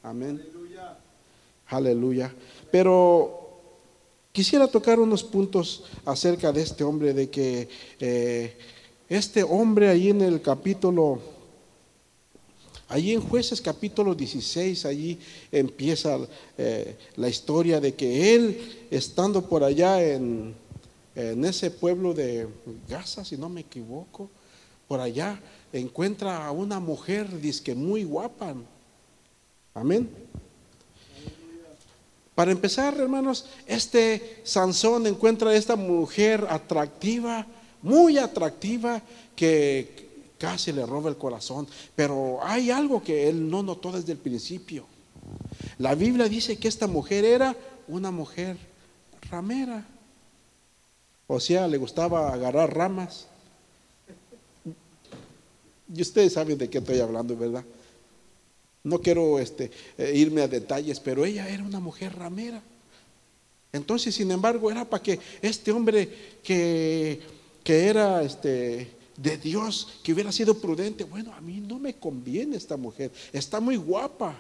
Amén. 0.03 0.41
Aleluya. 0.43 0.99
Aleluya. 1.67 2.35
Pero 2.71 3.61
quisiera 4.33 4.67
tocar 4.67 4.99
unos 4.99 5.23
puntos 5.23 5.85
acerca 6.05 6.53
de 6.53 6.63
este 6.63 6.85
hombre, 6.85 7.13
de 7.13 7.31
que 7.31 7.69
eh, 7.99 8.57
este 9.09 9.43
hombre 9.43 9.89
ahí 9.89 10.11
en 10.11 10.21
el 10.23 10.41
capítulo 10.41 11.21
Allí 12.91 13.13
en 13.13 13.21
jueces 13.21 13.61
capítulo 13.61 14.17
16, 14.17 14.85
allí 14.85 15.17
empieza 15.53 16.19
eh, 16.59 16.97
la 17.15 17.29
historia 17.29 17.81
de 17.81 17.95
que 17.95 18.35
él, 18.35 18.87
estando 18.91 19.49
por 19.49 19.63
allá 19.63 20.03
en, 20.05 20.57
ese 21.15 21.71
pueblo 21.71 22.15
de 22.15 22.49
Gaza, 22.89 23.25
si 23.25 23.37
no 23.37 23.49
me 23.49 23.61
equivoco, 23.61 24.29
por 24.91 25.01
allá 25.01 25.39
encuentra 25.73 26.45
a 26.45 26.51
una 26.51 26.81
mujer, 26.81 27.29
que 27.63 27.77
muy 27.77 28.03
guapa. 28.03 28.57
Amén. 29.73 30.11
Para 32.35 32.51
empezar, 32.51 32.99
hermanos, 32.99 33.47
este 33.69 34.41
Sansón 34.43 35.07
encuentra 35.07 35.51
a 35.51 35.55
esta 35.55 35.77
mujer 35.77 36.45
atractiva, 36.51 37.47
muy 37.83 38.19
atractiva, 38.19 39.01
que 39.37 40.09
casi 40.39 40.73
le 40.73 40.85
roba 40.85 41.09
el 41.09 41.17
corazón. 41.17 41.69
Pero 41.95 42.41
hay 42.43 42.73
algo 42.73 43.01
que 43.01 43.29
él 43.29 43.49
no 43.49 43.63
notó 43.63 43.93
desde 43.93 44.11
el 44.11 44.19
principio. 44.19 44.87
La 45.79 45.95
Biblia 45.95 46.29
dice 46.29 46.59
que 46.59 46.67
esta 46.67 46.89
mujer 46.89 47.25
era 47.25 47.55
una 47.87 48.11
mujer 48.11 48.57
ramera. 49.31 49.87
O 51.29 51.39
sea, 51.39 51.69
le 51.69 51.79
gustaba 51.79 52.33
agarrar 52.33 52.77
ramas. 52.77 53.30
Y 55.93 56.03
ustedes 56.03 56.35
saben 56.35 56.57
de 56.57 56.71
qué 56.71 56.79
estoy 56.79 57.01
hablando, 57.01 57.37
¿verdad? 57.37 57.65
No 58.83 59.01
quiero 59.01 59.39
este, 59.39 59.71
eh, 59.99 60.13
irme 60.15 60.43
a 60.43 60.49
detalles, 60.49 61.01
pero 61.01 61.25
ella 61.25 61.49
era 61.49 61.63
una 61.63 61.81
mujer 61.81 62.17
ramera. 62.17 62.63
Entonces, 63.73 64.15
sin 64.15 64.31
embargo, 64.31 64.71
era 64.71 64.85
para 64.85 65.03
que 65.03 65.19
este 65.43 65.71
hombre 65.71 66.39
que, 66.43 67.21
que 67.63 67.87
era 67.87 68.23
este, 68.23 68.91
de 69.17 69.37
Dios 69.37 70.01
que 70.03 70.13
hubiera 70.13 70.33
sido 70.33 70.59
prudente. 70.59 71.05
Bueno, 71.05 71.33
a 71.35 71.41
mí 71.41 71.61
no 71.61 71.79
me 71.79 71.95
conviene 71.95 72.57
esta 72.57 72.77
mujer. 72.77 73.11
Está 73.33 73.61
muy 73.61 73.77
guapa. 73.77 74.39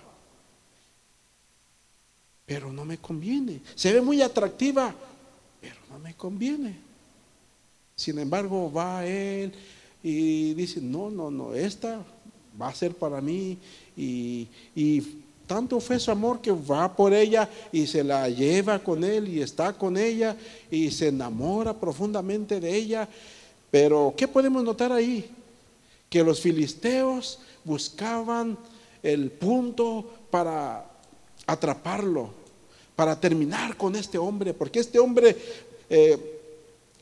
Pero 2.46 2.72
no 2.72 2.84
me 2.84 2.98
conviene. 2.98 3.60
Se 3.74 3.92
ve 3.92 4.00
muy 4.00 4.22
atractiva. 4.22 4.94
Pero 5.60 5.76
no 5.90 5.98
me 5.98 6.14
conviene. 6.14 6.76
Sin 7.94 8.18
embargo, 8.18 8.72
va 8.72 9.06
él 9.06 9.52
y 10.02 10.54
dice, 10.54 10.80
no, 10.80 11.10
no, 11.10 11.30
no, 11.30 11.54
esta 11.54 12.02
va 12.60 12.68
a 12.68 12.74
ser 12.74 12.94
para 12.94 13.20
mí. 13.20 13.58
Y, 13.96 14.48
y 14.74 15.02
tanto 15.46 15.80
fue 15.80 15.98
su 15.98 16.10
amor 16.10 16.40
que 16.40 16.52
va 16.52 16.94
por 16.94 17.12
ella 17.12 17.48
y 17.72 17.86
se 17.86 18.04
la 18.04 18.28
lleva 18.28 18.78
con 18.78 19.04
él 19.04 19.28
y 19.28 19.42
está 19.42 19.72
con 19.72 19.96
ella 19.96 20.36
y 20.70 20.90
se 20.90 21.08
enamora 21.08 21.74
profundamente 21.74 22.60
de 22.60 22.74
ella 22.74 23.08
pero, 23.70 24.14
¿qué 24.16 24.26
podemos 24.26 24.64
notar 24.64 24.92
ahí? 24.92 25.30
Que 26.08 26.24
los 26.24 26.40
filisteos 26.40 27.38
buscaban 27.64 28.58
el 29.02 29.30
punto 29.30 30.04
para 30.30 30.84
atraparlo, 31.46 32.30
para 32.96 33.18
terminar 33.18 33.76
con 33.76 33.94
este 33.94 34.18
hombre, 34.18 34.52
porque 34.52 34.80
este 34.80 34.98
hombre 34.98 35.36
eh, 35.88 36.39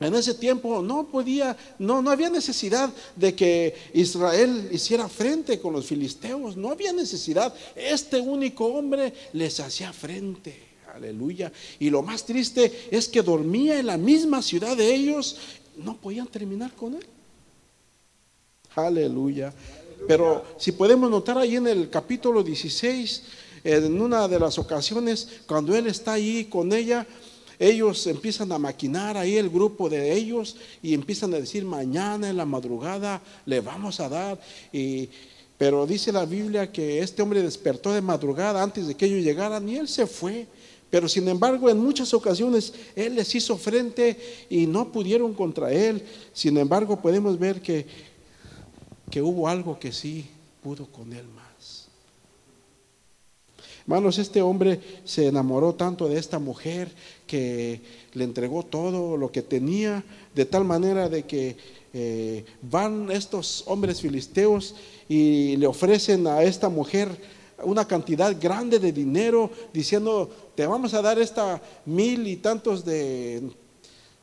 en 0.00 0.14
ese 0.14 0.34
tiempo 0.34 0.82
no 0.82 1.06
podía, 1.06 1.56
no, 1.78 2.00
no 2.02 2.10
había 2.10 2.30
necesidad 2.30 2.90
de 3.16 3.34
que 3.34 3.74
Israel 3.94 4.68
hiciera 4.70 5.08
frente 5.08 5.58
con 5.60 5.72
los 5.72 5.86
filisteos, 5.86 6.56
no 6.56 6.70
había 6.70 6.92
necesidad. 6.92 7.52
Este 7.74 8.20
único 8.20 8.66
hombre 8.66 9.12
les 9.32 9.58
hacía 9.60 9.92
frente. 9.92 10.68
Aleluya. 10.94 11.52
Y 11.78 11.90
lo 11.90 12.02
más 12.02 12.24
triste 12.24 12.88
es 12.90 13.08
que 13.08 13.22
dormía 13.22 13.78
en 13.78 13.86
la 13.86 13.96
misma 13.96 14.42
ciudad 14.42 14.76
de 14.76 14.94
ellos 14.94 15.36
no 15.76 15.96
podían 15.96 16.26
terminar 16.26 16.72
con 16.74 16.94
él. 16.94 17.06
Aleluya. 18.74 19.52
Pero 20.06 20.44
si 20.58 20.72
podemos 20.72 21.10
notar 21.10 21.38
ahí 21.38 21.56
en 21.56 21.66
el 21.66 21.90
capítulo 21.90 22.42
16, 22.42 23.22
en 23.64 24.00
una 24.00 24.28
de 24.28 24.38
las 24.38 24.58
ocasiones, 24.58 25.40
cuando 25.46 25.74
él 25.74 25.86
está 25.86 26.12
ahí 26.12 26.44
con 26.44 26.72
ella, 26.72 27.06
ellos 27.58 28.06
empiezan 28.06 28.52
a 28.52 28.58
maquinar 28.58 29.16
ahí 29.16 29.36
el 29.36 29.50
grupo 29.50 29.88
de 29.88 30.12
ellos 30.12 30.56
y 30.82 30.94
empiezan 30.94 31.34
a 31.34 31.40
decir, 31.40 31.64
mañana 31.64 32.30
en 32.30 32.36
la 32.36 32.44
madrugada 32.44 33.20
le 33.46 33.60
vamos 33.60 34.00
a 34.00 34.08
dar. 34.08 34.40
Y, 34.72 35.08
pero 35.56 35.86
dice 35.86 36.12
la 36.12 36.24
Biblia 36.24 36.70
que 36.70 37.00
este 37.00 37.20
hombre 37.22 37.42
despertó 37.42 37.92
de 37.92 38.00
madrugada 38.00 38.62
antes 38.62 38.86
de 38.86 38.94
que 38.94 39.06
ellos 39.06 39.24
llegaran 39.24 39.68
y 39.68 39.76
él 39.76 39.88
se 39.88 40.06
fue. 40.06 40.46
Pero 40.90 41.08
sin 41.08 41.28
embargo, 41.28 41.68
en 41.68 41.78
muchas 41.78 42.14
ocasiones 42.14 42.72
Él 42.96 43.16
les 43.16 43.34
hizo 43.34 43.58
frente 43.58 44.46
y 44.48 44.66
no 44.66 44.90
pudieron 44.90 45.34
contra 45.34 45.70
Él. 45.70 46.02
Sin 46.32 46.56
embargo, 46.56 47.00
podemos 47.00 47.38
ver 47.38 47.60
que, 47.60 47.86
que 49.10 49.20
hubo 49.20 49.48
algo 49.48 49.78
que 49.78 49.92
sí 49.92 50.26
pudo 50.62 50.86
con 50.86 51.12
Él 51.12 51.26
más. 51.28 51.47
Hermanos, 53.88 54.18
este 54.18 54.42
hombre 54.42 54.80
se 55.07 55.28
enamoró 55.28 55.75
tanto 55.75 56.11
de 56.11 56.18
esta 56.18 56.38
mujer 56.38 56.90
que 57.26 57.80
le 58.12 58.25
entregó 58.25 58.62
todo 58.62 59.16
lo 59.16 59.33
que 59.33 59.40
tenía, 59.40 60.04
de 60.35 60.45
tal 60.45 60.66
manera 60.66 61.09
de 61.09 61.23
que 61.23 61.57
eh, 61.95 62.45
van 62.61 63.11
estos 63.11 63.64
hombres 63.66 64.02
filisteos 64.02 64.75
y 65.09 65.57
le 65.57 65.66
ofrecen 65.66 66.26
a 66.26 66.42
esta 66.42 66.68
mujer 66.68 67.09
una 67.62 67.88
cantidad 67.88 68.37
grande 68.38 68.78
de 68.78 68.92
dinero, 68.92 69.50
diciendo, 69.73 70.28
te 70.54 70.66
vamos 70.66 70.92
a 70.92 71.00
dar 71.00 71.18
esta 71.18 71.62
mil 71.87 72.28
y 72.28 72.37
tantos 72.37 72.85
de, 72.85 73.40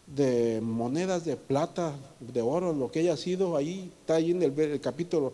de 0.07 0.61
monedas 0.61 1.25
de 1.25 1.35
plata, 1.35 1.95
de 2.19 2.41
oro, 2.41 2.73
lo 2.73 2.91
que 2.91 2.99
haya 2.99 3.17
sido, 3.17 3.57
ahí 3.57 3.91
está 4.01 4.15
ahí 4.15 4.31
en 4.31 4.43
el, 4.43 4.79
capítulo 4.79 5.33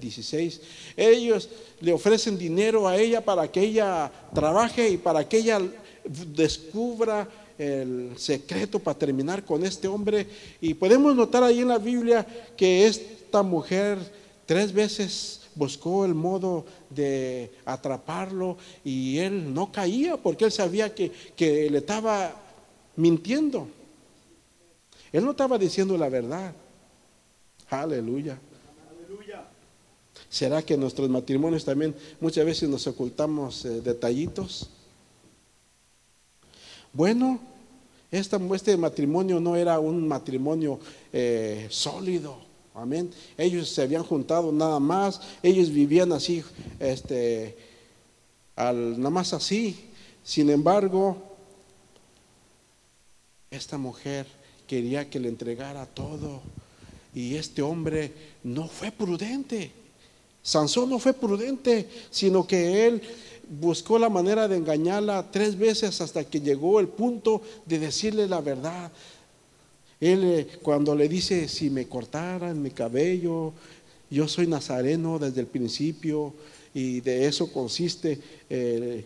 16. 0.00 0.60
Eh, 0.96 1.10
Ellos 1.14 1.48
le 1.80 1.92
ofrecen 1.92 2.36
dinero 2.36 2.86
a 2.86 2.96
ella 2.96 3.24
para 3.24 3.50
que 3.50 3.60
ella 3.60 4.12
trabaje 4.34 4.88
y 4.90 4.96
para 4.98 5.26
que 5.26 5.38
ella 5.38 5.60
descubra 6.04 7.28
el 7.58 8.12
secreto 8.16 8.78
para 8.78 8.98
terminar 8.98 9.44
con 9.44 9.64
este 9.64 9.88
hombre. 9.88 10.26
Y 10.60 10.74
podemos 10.74 11.16
notar 11.16 11.42
ahí 11.42 11.60
en 11.60 11.68
la 11.68 11.78
Biblia 11.78 12.26
que 12.56 12.86
esta 12.86 13.42
mujer 13.42 13.98
tres 14.44 14.72
veces 14.72 15.40
buscó 15.54 16.04
el 16.04 16.14
modo 16.14 16.64
de 16.90 17.50
atraparlo 17.64 18.56
y 18.84 19.18
él 19.18 19.52
no 19.52 19.70
caía 19.70 20.16
porque 20.16 20.46
él 20.46 20.52
sabía 20.52 20.94
que, 20.94 21.10
que 21.36 21.70
le 21.70 21.78
estaba 21.78 22.34
mintiendo. 22.96 23.68
Él 25.12 25.24
no 25.24 25.32
estaba 25.32 25.58
diciendo 25.58 25.96
la 25.98 26.08
verdad. 26.08 26.52
Aleluya. 27.68 28.38
¿Será 30.28 30.62
que 30.62 30.74
en 30.74 30.80
nuestros 30.80 31.10
matrimonios 31.10 31.64
también 31.64 31.94
muchas 32.18 32.46
veces 32.46 32.68
nos 32.68 32.86
ocultamos 32.86 33.66
eh, 33.66 33.82
detallitos? 33.82 34.70
Bueno, 36.92 37.38
este 38.10 38.76
matrimonio 38.76 39.40
no 39.40 39.56
era 39.56 39.78
un 39.78 40.08
matrimonio 40.08 40.78
eh, 41.12 41.66
sólido. 41.70 42.36
Amén. 42.74 43.10
Ellos 43.36 43.68
se 43.68 43.82
habían 43.82 44.02
juntado 44.04 44.50
nada 44.52 44.80
más, 44.80 45.20
ellos 45.42 45.70
vivían 45.70 46.12
así, 46.12 46.42
este, 46.78 47.56
al, 48.56 48.98
nada 48.98 49.10
más 49.10 49.34
así. 49.34 49.90
Sin 50.24 50.48
embargo, 50.48 51.16
esta 53.50 53.76
mujer 53.76 54.26
quería 54.66 55.08
que 55.08 55.20
le 55.20 55.28
entregara 55.28 55.86
todo 55.86 56.40
y 57.14 57.34
este 57.36 57.62
hombre 57.62 58.12
no 58.42 58.68
fue 58.68 58.90
prudente. 58.90 59.70
Sansón 60.42 60.90
no 60.90 60.98
fue 60.98 61.12
prudente, 61.12 61.88
sino 62.10 62.46
que 62.46 62.86
él 62.86 63.02
buscó 63.48 63.98
la 63.98 64.08
manera 64.08 64.48
de 64.48 64.56
engañarla 64.56 65.30
tres 65.30 65.56
veces 65.58 66.00
hasta 66.00 66.24
que 66.24 66.40
llegó 66.40 66.80
el 66.80 66.88
punto 66.88 67.42
de 67.66 67.78
decirle 67.78 68.26
la 68.26 68.40
verdad. 68.40 68.90
Él 70.00 70.24
eh, 70.24 70.48
cuando 70.62 70.94
le 70.96 71.08
dice, 71.08 71.48
si 71.48 71.70
me 71.70 71.86
cortaran 71.86 72.60
mi 72.60 72.70
cabello, 72.70 73.52
yo 74.10 74.26
soy 74.26 74.46
nazareno 74.46 75.18
desde 75.18 75.40
el 75.40 75.46
principio 75.46 76.34
y 76.74 77.00
de 77.00 77.26
eso 77.26 77.52
consiste 77.52 78.18
eh, 78.48 79.04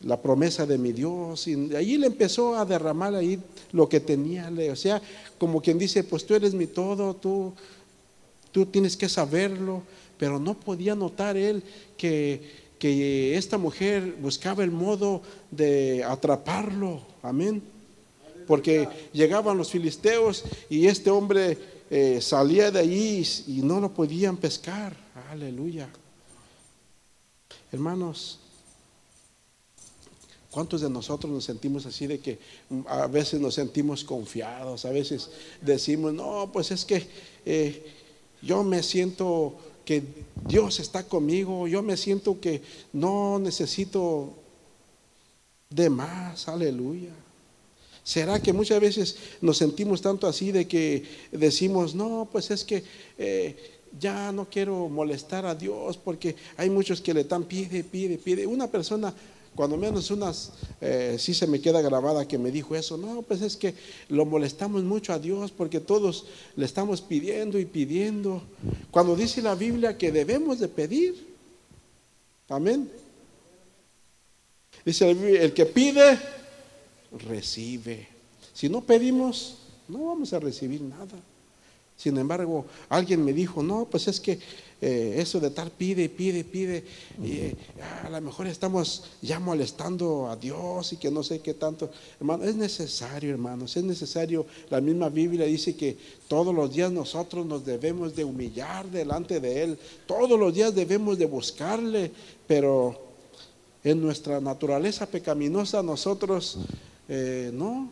la 0.00 0.20
promesa 0.20 0.66
de 0.66 0.78
mi 0.78 0.92
Dios. 0.92 1.46
Y 1.46 1.74
allí 1.74 1.98
le 1.98 2.06
empezó 2.06 2.56
a 2.56 2.64
derramar 2.64 3.14
ahí 3.14 3.38
lo 3.72 3.88
que 3.88 4.00
tenía. 4.00 4.50
O 4.70 4.76
sea, 4.76 5.00
como 5.38 5.60
quien 5.60 5.78
dice, 5.78 6.04
pues 6.04 6.26
tú 6.26 6.34
eres 6.34 6.54
mi 6.54 6.66
todo, 6.66 7.14
tú, 7.14 7.52
tú 8.52 8.66
tienes 8.66 8.96
que 8.96 9.08
saberlo. 9.08 9.82
Pero 10.18 10.38
no 10.38 10.54
podía 10.54 10.94
notar 10.94 11.36
él 11.36 11.62
que, 11.96 12.40
que 12.78 13.36
esta 13.36 13.58
mujer 13.58 14.16
buscaba 14.20 14.64
el 14.64 14.70
modo 14.70 15.22
de 15.50 16.02
atraparlo. 16.04 17.02
Amén 17.22 17.62
porque 18.46 18.88
llegaban 19.12 19.58
los 19.58 19.70
filisteos 19.70 20.44
y 20.70 20.86
este 20.86 21.10
hombre 21.10 21.58
eh, 21.90 22.20
salía 22.20 22.70
de 22.70 22.80
allí 22.80 23.26
y 23.48 23.60
no 23.62 23.80
lo 23.80 23.92
podían 23.92 24.36
pescar. 24.36 24.96
Aleluya. 25.30 25.88
Hermanos, 27.72 28.38
¿cuántos 30.56 30.80
de 30.80 30.88
nosotros 30.88 31.30
nos 31.30 31.44
sentimos 31.44 31.84
así 31.84 32.06
de 32.06 32.18
que 32.18 32.38
mm, 32.70 32.80
a 32.86 33.06
veces 33.08 33.38
nos 33.38 33.52
sentimos 33.52 34.02
confiados? 34.02 34.86
A 34.86 34.90
veces 34.90 35.28
decimos, 35.60 36.14
no, 36.14 36.48
pues 36.50 36.70
es 36.70 36.86
que 36.86 37.06
eh, 37.44 37.84
yo 38.40 38.64
me 38.64 38.82
siento 38.82 39.54
que 39.84 40.02
Dios 40.48 40.80
está 40.80 41.06
conmigo, 41.06 41.68
yo 41.68 41.82
me 41.82 41.98
siento 41.98 42.40
que 42.40 42.62
no 42.94 43.38
necesito 43.38 44.32
de 45.68 45.90
más, 45.90 46.48
aleluya. 46.48 47.12
¿Será 48.02 48.40
que 48.40 48.54
muchas 48.54 48.80
veces 48.80 49.16
nos 49.42 49.58
sentimos 49.58 50.00
tanto 50.00 50.26
así 50.26 50.52
de 50.52 50.66
que 50.66 51.04
decimos, 51.32 51.94
no, 51.94 52.30
pues 52.32 52.50
es 52.50 52.64
que 52.64 52.82
eh, 53.18 53.76
ya 54.00 54.32
no 54.32 54.48
quiero 54.48 54.88
molestar 54.88 55.44
a 55.44 55.54
Dios 55.54 55.98
porque 55.98 56.34
hay 56.56 56.70
muchos 56.70 57.02
que 57.02 57.12
le 57.12 57.20
están 57.20 57.44
pide, 57.44 57.84
pide, 57.84 58.16
pide. 58.16 58.46
Una 58.46 58.68
persona, 58.68 59.12
cuando 59.56 59.76
menos 59.76 60.10
unas, 60.10 60.52
eh, 60.80 61.16
sí 61.18 61.34
se 61.34 61.46
me 61.46 61.60
queda 61.60 61.80
grabada 61.80 62.28
que 62.28 62.38
me 62.38 62.52
dijo 62.52 62.76
eso, 62.76 62.96
no, 62.96 63.22
pues 63.22 63.42
es 63.42 63.56
que 63.56 63.74
lo 64.08 64.24
molestamos 64.26 64.84
mucho 64.84 65.12
a 65.12 65.18
Dios 65.18 65.50
porque 65.50 65.80
todos 65.80 66.26
le 66.54 66.66
estamos 66.66 67.00
pidiendo 67.00 67.58
y 67.58 67.64
pidiendo. 67.64 68.42
Cuando 68.90 69.16
dice 69.16 69.42
la 69.42 69.54
Biblia 69.54 69.98
que 69.98 70.12
debemos 70.12 70.60
de 70.60 70.68
pedir, 70.68 71.34
amén. 72.48 72.88
Dice 74.84 75.10
el 75.10 75.52
que 75.52 75.66
pide, 75.66 76.18
recibe. 77.26 78.06
Si 78.52 78.68
no 78.68 78.82
pedimos, 78.82 79.56
no 79.88 80.06
vamos 80.06 80.32
a 80.32 80.38
recibir 80.38 80.82
nada. 80.82 81.18
Sin 81.96 82.16
embargo, 82.18 82.66
alguien 82.88 83.24
me 83.24 83.32
dijo, 83.32 83.62
no, 83.62 83.86
pues 83.86 84.06
es 84.08 84.20
que 84.20 84.38
eh, 84.78 85.14
eso 85.18 85.40
de 85.40 85.48
estar 85.48 85.70
pide, 85.70 86.10
pide, 86.10 86.44
pide, 86.44 86.84
y 87.22 87.32
eh, 87.32 87.56
a 88.04 88.10
lo 88.10 88.20
mejor 88.20 88.46
estamos 88.46 89.04
ya 89.22 89.40
molestando 89.40 90.28
a 90.28 90.36
Dios 90.36 90.92
y 90.92 90.98
que 90.98 91.10
no 91.10 91.22
sé 91.22 91.40
qué 91.40 91.54
tanto. 91.54 91.90
Hermano, 92.20 92.44
es 92.44 92.54
necesario, 92.56 93.30
hermanos, 93.30 93.74
es 93.74 93.84
necesario. 93.84 94.44
La 94.68 94.82
misma 94.82 95.08
Biblia 95.08 95.46
dice 95.46 95.74
que 95.74 95.96
todos 96.28 96.54
los 96.54 96.74
días 96.74 96.92
nosotros 96.92 97.46
nos 97.46 97.64
debemos 97.64 98.14
de 98.14 98.24
humillar 98.24 98.90
delante 98.90 99.40
de 99.40 99.62
Él, 99.62 99.78
todos 100.06 100.38
los 100.38 100.52
días 100.52 100.74
debemos 100.74 101.16
de 101.16 101.24
buscarle, 101.24 102.12
pero 102.46 103.06
en 103.82 104.02
nuestra 104.02 104.40
naturaleza 104.40 105.06
pecaminosa 105.06 105.82
nosotros 105.82 106.58
eh, 107.08 107.50
no, 107.54 107.88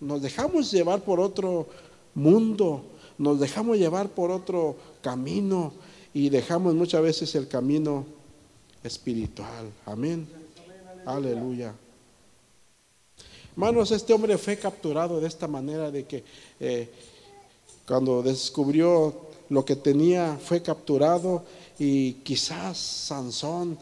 nos 0.00 0.20
dejamos 0.20 0.70
llevar 0.70 1.02
por 1.02 1.20
otro 1.20 1.68
mundo, 2.14 2.84
nos 3.18 3.40
dejamos 3.40 3.76
llevar 3.76 4.08
por 4.08 4.30
otro 4.30 4.76
camino 5.02 5.72
y 6.14 6.30
dejamos 6.30 6.74
muchas 6.74 7.02
veces 7.02 7.34
el 7.34 7.48
camino 7.48 8.06
espiritual. 8.82 9.70
Amén. 9.84 10.26
Aleluya. 11.04 11.74
Hermanos, 13.52 13.90
este 13.90 14.12
hombre 14.12 14.38
fue 14.38 14.56
capturado 14.56 15.20
de 15.20 15.26
esta 15.26 15.48
manera 15.48 15.90
de 15.90 16.04
que 16.04 16.22
eh, 16.60 16.88
cuando 17.86 18.22
descubrió 18.22 19.28
lo 19.48 19.64
que 19.64 19.74
tenía, 19.74 20.38
fue 20.40 20.62
capturado 20.62 21.44
y 21.78 22.12
quizás 22.14 22.78
Sansón 22.78 23.78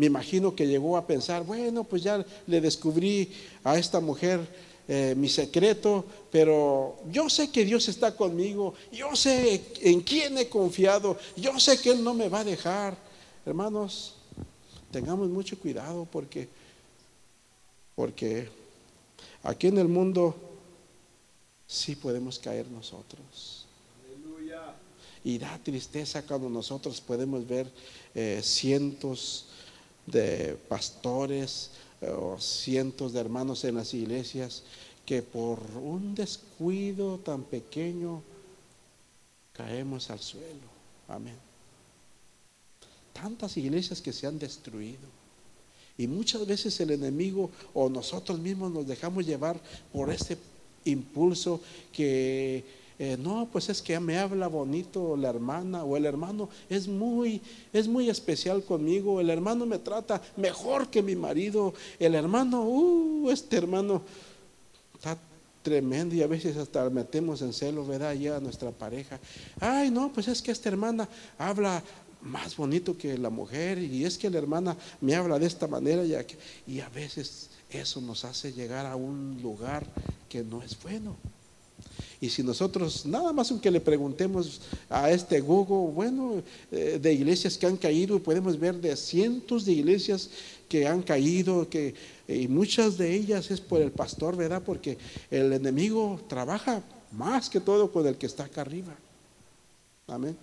me 0.00 0.06
imagino 0.06 0.54
que 0.54 0.66
llegó 0.66 0.96
a 0.96 1.06
pensar, 1.06 1.44
bueno, 1.44 1.84
pues 1.84 2.02
ya 2.02 2.24
le 2.46 2.60
descubrí 2.62 3.30
a 3.62 3.76
esta 3.76 4.00
mujer 4.00 4.40
eh, 4.92 5.14
mi 5.16 5.28
secreto, 5.28 6.04
pero 6.32 6.98
yo 7.12 7.30
sé 7.30 7.48
que 7.52 7.64
Dios 7.64 7.86
está 7.88 8.16
conmigo, 8.16 8.74
yo 8.90 9.14
sé 9.14 9.62
en 9.82 10.00
quién 10.00 10.36
he 10.36 10.48
confiado, 10.48 11.16
yo 11.36 11.60
sé 11.60 11.80
que 11.80 11.92
Él 11.92 12.02
no 12.02 12.12
me 12.12 12.28
va 12.28 12.40
a 12.40 12.44
dejar. 12.44 12.98
Hermanos, 13.46 14.16
tengamos 14.90 15.28
mucho 15.28 15.56
cuidado 15.56 16.08
porque, 16.10 16.48
porque 17.94 18.48
aquí 19.44 19.68
en 19.68 19.78
el 19.78 19.86
mundo 19.86 20.34
sí 21.68 21.94
podemos 21.94 22.40
caer 22.40 22.66
nosotros. 22.66 23.66
Y 25.22 25.38
da 25.38 25.56
tristeza 25.62 26.26
cuando 26.26 26.48
nosotros 26.48 27.00
podemos 27.00 27.46
ver 27.46 27.70
eh, 28.12 28.40
cientos 28.42 29.46
de 30.04 30.58
pastores 30.68 31.70
o 32.02 32.38
cientos 32.40 33.12
de 33.12 33.20
hermanos 33.20 33.64
en 33.64 33.76
las 33.76 33.92
iglesias 33.94 34.62
que 35.04 35.22
por 35.22 35.60
un 35.82 36.14
descuido 36.14 37.18
tan 37.18 37.42
pequeño 37.42 38.22
caemos 39.52 40.10
al 40.10 40.20
suelo. 40.20 40.70
Amén. 41.08 41.36
Tantas 43.12 43.56
iglesias 43.56 44.00
que 44.00 44.12
se 44.12 44.26
han 44.26 44.38
destruido. 44.38 45.20
Y 45.98 46.06
muchas 46.06 46.46
veces 46.46 46.78
el 46.80 46.92
enemigo 46.92 47.50
o 47.74 47.88
nosotros 47.90 48.38
mismos 48.38 48.72
nos 48.72 48.86
dejamos 48.86 49.26
llevar 49.26 49.60
por 49.92 50.10
este 50.10 50.38
impulso 50.84 51.60
que 51.92 52.64
eh, 53.02 53.16
no, 53.18 53.48
pues 53.50 53.70
es 53.70 53.80
que 53.80 53.98
me 53.98 54.18
habla 54.18 54.46
bonito 54.46 55.16
la 55.16 55.30
hermana 55.30 55.84
o 55.84 55.96
el 55.96 56.04
hermano 56.04 56.50
es 56.68 56.86
muy, 56.86 57.40
es 57.72 57.88
muy 57.88 58.10
especial 58.10 58.62
conmigo, 58.62 59.22
el 59.22 59.30
hermano 59.30 59.64
me 59.64 59.78
trata 59.78 60.20
mejor 60.36 60.88
que 60.88 61.02
mi 61.02 61.16
marido, 61.16 61.72
el 61.98 62.14
hermano, 62.14 62.62
uh, 62.62 63.30
este 63.30 63.56
hermano 63.56 64.02
está 64.92 65.16
tremendo 65.62 66.14
y 66.14 66.20
a 66.20 66.26
veces 66.26 66.58
hasta 66.58 66.90
metemos 66.90 67.40
en 67.40 67.54
celo, 67.54 67.86
¿verdad? 67.86 68.12
Ya 68.12 68.36
a 68.36 68.40
nuestra 68.40 68.70
pareja. 68.70 69.18
Ay, 69.60 69.90
no, 69.90 70.12
pues 70.12 70.28
es 70.28 70.42
que 70.42 70.50
esta 70.50 70.68
hermana 70.68 71.08
habla 71.38 71.82
más 72.20 72.54
bonito 72.54 72.98
que 72.98 73.16
la 73.16 73.30
mujer 73.30 73.78
y 73.78 74.04
es 74.04 74.18
que 74.18 74.28
la 74.28 74.36
hermana 74.36 74.76
me 75.00 75.14
habla 75.14 75.38
de 75.38 75.46
esta 75.46 75.66
manera 75.66 76.04
y, 76.04 76.14
y 76.70 76.80
a 76.80 76.88
veces 76.90 77.48
eso 77.70 78.02
nos 78.02 78.26
hace 78.26 78.52
llegar 78.52 78.84
a 78.84 78.94
un 78.94 79.40
lugar 79.40 79.86
que 80.28 80.44
no 80.44 80.62
es 80.62 80.78
bueno. 80.82 81.16
Y 82.20 82.28
si 82.28 82.42
nosotros, 82.42 83.06
nada 83.06 83.32
más 83.32 83.50
aunque 83.50 83.70
le 83.70 83.80
preguntemos 83.80 84.60
a 84.90 85.10
este 85.10 85.40
Google, 85.40 85.92
bueno, 85.94 86.42
eh, 86.70 86.98
de 87.00 87.12
iglesias 87.14 87.56
que 87.56 87.66
han 87.66 87.78
caído, 87.78 88.22
podemos 88.22 88.58
ver 88.58 88.74
de 88.74 88.94
cientos 88.94 89.64
de 89.64 89.72
iglesias 89.72 90.28
que 90.68 90.86
han 90.86 91.02
caído, 91.02 91.68
que, 91.68 91.94
y 92.28 92.46
muchas 92.46 92.98
de 92.98 93.14
ellas 93.14 93.50
es 93.50 93.60
por 93.60 93.80
el 93.80 93.90
pastor, 93.90 94.36
¿verdad? 94.36 94.62
Porque 94.64 94.98
el 95.30 95.52
enemigo 95.52 96.20
trabaja 96.28 96.82
más 97.10 97.48
que 97.48 97.58
todo 97.58 97.90
con 97.90 98.06
el 98.06 98.16
que 98.16 98.26
está 98.26 98.44
acá 98.44 98.60
arriba. 98.60 98.94
Amén. 100.06 100.36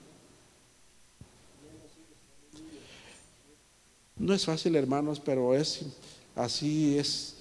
No 4.17 4.33
es 4.33 4.45
fácil, 4.45 4.75
hermanos, 4.75 5.21
pero 5.23 5.53
es 5.53 5.81
así 6.35 6.97
es 6.97 7.35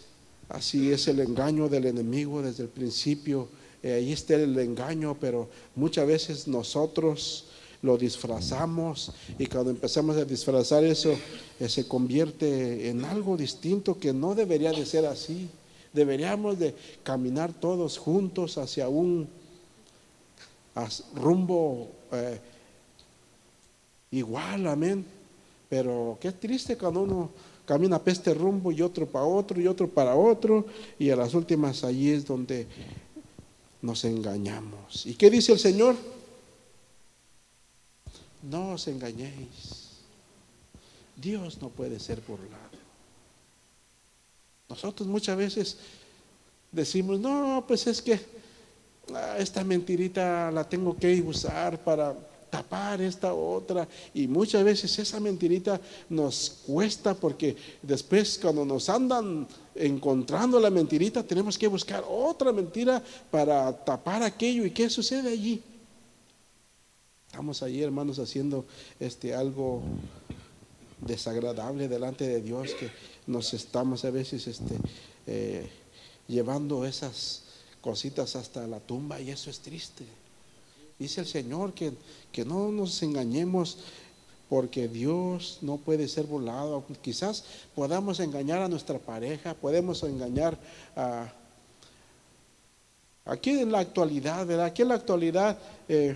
así 0.49 0.93
es 0.93 1.09
el 1.09 1.21
engaño 1.21 1.69
del 1.69 1.87
enemigo 1.87 2.43
desde 2.43 2.65
el 2.65 2.69
principio. 2.69 3.49
Eh, 3.87 3.93
ahí 3.93 4.13
está 4.13 4.35
el 4.35 4.59
engaño, 4.59 5.17
pero 5.21 5.49
muchas 5.77 6.09
veces 6.09 6.49
nosotros 6.49 7.45
lo 7.83 7.97
disfrazamos 7.97 9.13
y 9.39 9.47
cuando 9.47 9.71
empezamos 9.71 10.17
a 10.17 10.25
disfrazar 10.25 10.83
eso 10.83 11.17
eh, 11.61 11.69
se 11.69 11.87
convierte 11.87 12.89
en 12.89 13.05
algo 13.05 13.37
distinto 13.37 13.97
que 13.97 14.13
no 14.13 14.35
debería 14.35 14.73
de 14.73 14.85
ser 14.85 15.07
así. 15.07 15.49
Deberíamos 15.93 16.59
de 16.59 16.75
caminar 17.05 17.53
todos 17.53 17.97
juntos 17.97 18.59
hacia 18.59 18.89
un 18.89 19.29
rumbo 21.15 21.89
eh, 22.11 22.41
igual, 24.11 24.67
amén. 24.67 25.07
Pero 25.69 26.19
qué 26.21 26.33
triste 26.33 26.77
cuando 26.77 27.03
uno 27.03 27.31
camina 27.65 28.01
para 28.01 28.11
este 28.11 28.35
rumbo 28.35 28.73
y 28.73 28.83
otro 28.83 29.07
para 29.07 29.27
otro 29.27 29.61
y 29.61 29.69
otro 29.69 29.89
para 29.89 30.17
otro 30.17 30.67
y 30.99 31.11
a 31.11 31.15
las 31.15 31.35
últimas 31.35 31.85
allí 31.85 32.11
es 32.11 32.27
donde 32.27 32.67
nos 33.83 34.05
engañamos. 34.05 35.07
¿Y 35.07 35.15
qué 35.15 35.31
dice 35.31 35.53
el 35.53 35.59
Señor? 35.59 35.97
No 38.43 38.73
os 38.73 38.87
engañéis. 38.89 39.87
Dios 41.17 41.61
no 41.61 41.71
puede 41.71 41.99
ser 41.99 42.21
burlado. 42.21 42.77
Nosotros 44.69 45.09
muchas 45.09 45.37
veces 45.37 45.79
decimos, 46.73 47.21
no, 47.21 47.65
pues 47.67 47.87
es 47.87 48.03
que 48.03 48.21
ah, 49.15 49.37
esta 49.39 49.65
mentirita 49.65 50.51
la 50.51 50.69
tengo 50.69 50.97
que 50.97 51.21
usar 51.23 51.83
para 51.83 52.15
tapar 52.57 53.03
esta 53.03 53.35
otra. 53.35 53.87
Y 54.15 54.27
muchas 54.27 54.65
veces 54.65 54.99
esa 54.99 55.21
mentirita 55.21 55.81
nos 56.09 56.63
cuesta 56.67 57.15
porque 57.15 57.55
después 57.83 58.39
cuando 58.41 58.65
nos 58.65 58.89
andan 58.89 59.47
encontrando 59.75 60.59
la 60.59 60.71
mentirita 60.71 61.23
tenemos 61.23 61.59
que 61.59 61.69
buscar 61.69 62.03
otra 62.09 62.53
mentira 62.53 63.03
para 63.31 63.73
tapar 63.85 64.23
aquello. 64.23 64.65
¿Y 64.65 64.71
qué 64.71 64.89
sucede 64.89 65.31
allí? 65.31 65.63
Estamos 67.27 67.63
allí, 67.63 67.83
hermanos, 67.83 68.19
haciendo 68.19 68.65
este 68.99 69.35
algo 69.35 69.83
desagradable 71.07 71.89
delante 71.89 72.27
de 72.27 72.41
Dios 72.41 72.73
que 72.73 72.91
nos 73.27 73.53
estamos 73.53 74.07
a 74.07 74.11
veces 74.11 74.47
este, 74.47 74.77
eh, 75.27 75.69
llevando 76.27 76.87
esas 76.87 77.43
cositas 77.83 78.35
hasta 78.35 78.67
la 78.67 78.81
tumba 78.81 79.21
y 79.21 79.31
eso 79.31 79.51
es 79.51 79.59
triste. 79.61 80.07
Dice 80.99 81.21
el 81.21 81.27
Señor 81.27 81.75
que, 81.75 81.93
que 82.33 82.45
no 82.45 82.71
nos 82.73 83.03
engañemos 83.03 83.79
porque 84.49 84.89
Dios 84.89 85.59
no 85.63 85.77
puede 85.77 86.09
ser 86.09 86.27
burlado. 86.27 86.85
Quizás 87.03 87.45
podamos 87.75 88.21
engañar 88.21 88.61
a 88.61 88.69
nuestra 88.69 88.99
pareja, 88.99 89.55
podemos 89.55 90.03
engañar 90.03 90.59
a... 90.95 91.33
Aquí 93.25 93.51
en 93.51 93.73
la 93.73 93.81
actualidad, 93.81 94.47
¿verdad? 94.47 94.67
Aquí 94.67 94.83
en 94.83 94.89
la 94.89 94.95
actualidad 94.95 95.59
eh, 95.89 96.15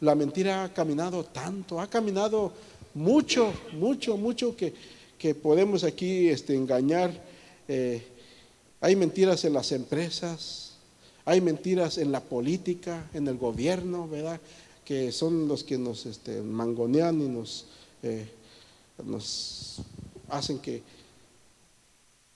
la 0.00 0.14
mentira 0.14 0.64
ha 0.64 0.74
caminado 0.74 1.24
tanto, 1.24 1.80
ha 1.80 1.88
caminado 1.88 2.52
mucho, 2.92 3.52
mucho, 3.72 4.18
mucho 4.18 4.54
que, 4.54 4.74
que 5.18 5.34
podemos 5.34 5.84
aquí 5.84 6.28
este, 6.28 6.54
engañar. 6.54 7.10
Eh, 7.66 8.06
hay 8.80 8.94
mentiras 8.94 9.42
en 9.46 9.54
las 9.54 9.72
empresas, 9.72 10.63
hay 11.24 11.40
mentiras 11.40 11.98
en 11.98 12.12
la 12.12 12.20
política, 12.20 13.08
en 13.14 13.28
el 13.28 13.38
gobierno, 13.38 14.08
¿verdad? 14.08 14.40
Que 14.84 15.10
son 15.12 15.48
los 15.48 15.64
que 15.64 15.78
nos 15.78 16.04
este, 16.06 16.42
mangonean 16.42 17.20
y 17.20 17.28
nos, 17.28 17.66
eh, 18.02 18.28
nos 19.04 19.80
hacen 20.28 20.58
que 20.58 20.82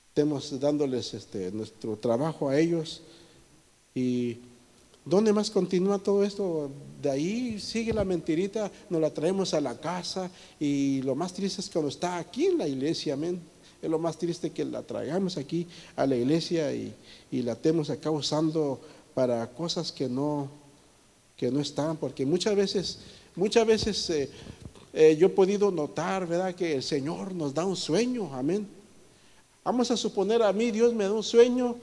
estemos 0.09 0.59
dándoles 0.59 1.15
este, 1.15 1.53
nuestro 1.53 1.97
trabajo 1.97 2.49
a 2.49 2.59
ellos. 2.59 3.03
¿Y 3.95 4.39
dónde 5.05 5.33
más 5.33 5.51
continúa 5.51 5.99
todo 5.99 6.25
esto? 6.25 6.71
De 7.03 7.11
ahí 7.11 7.61
sigue 7.61 7.93
la 7.93 8.05
mentirita, 8.05 8.71
nos 8.89 9.01
la 9.01 9.13
traemos 9.13 9.53
a 9.53 9.61
la 9.61 9.79
casa 9.79 10.31
y 10.59 11.03
lo 11.03 11.15
más 11.15 11.35
triste 11.35 11.61
es 11.61 11.69
cuando 11.69 11.91
está 11.91 12.17
aquí 12.17 12.47
en 12.47 12.59
la 12.59 12.67
iglesia, 12.67 13.15
amén. 13.15 13.41
Es 13.81 13.89
lo 13.89 13.99
más 13.99 14.19
triste 14.19 14.51
que 14.51 14.65
la 14.65 14.83
traigamos 14.83 15.37
aquí 15.37 15.67
a 15.95 16.07
la 16.07 16.17
iglesia 16.17 16.73
y, 16.73 16.95
la 17.31 17.53
estemos 17.53 17.91
acá 17.91 18.11
usando 18.11 18.81
para 19.15 19.47
cosas 19.49 19.93
que 19.93 20.09
no, 20.09 20.49
que 21.37 21.51
no 21.51 21.61
están, 21.61 21.97
porque 21.97 22.27
muchas 22.27 22.57
veces, 22.57 22.99
muchas 23.37 23.67
veces 23.67 24.11
eh, 24.11 24.31
eh, 24.93 25.17
yo 25.17 25.29
he 25.29 25.31
podido 25.31 25.71
notar, 25.71 26.27
¿verdad?, 26.27 26.55
que 26.55 26.75
el 26.75 26.83
Señor 26.83 27.35
nos 27.35 27.55
da 27.55 27.65
un 27.65 27.77
sueño, 27.77 28.35
amén. 28.35 28.67
Vamos 29.63 29.91
a 29.91 29.97
suponer 29.97 30.43
a 30.43 30.53
mí, 30.53 30.71
Dios 30.71 30.95
me 30.95 31.05
da 31.05 31.13
un 31.13 31.23
sueño 31.23 31.77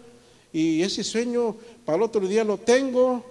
y 0.51 0.81
ese 0.81 1.03
sueño 1.03 1.55
para 1.85 1.97
el 1.97 2.03
otro 2.03 2.27
día 2.27 2.43
lo 2.43 2.57
tengo 2.57 3.23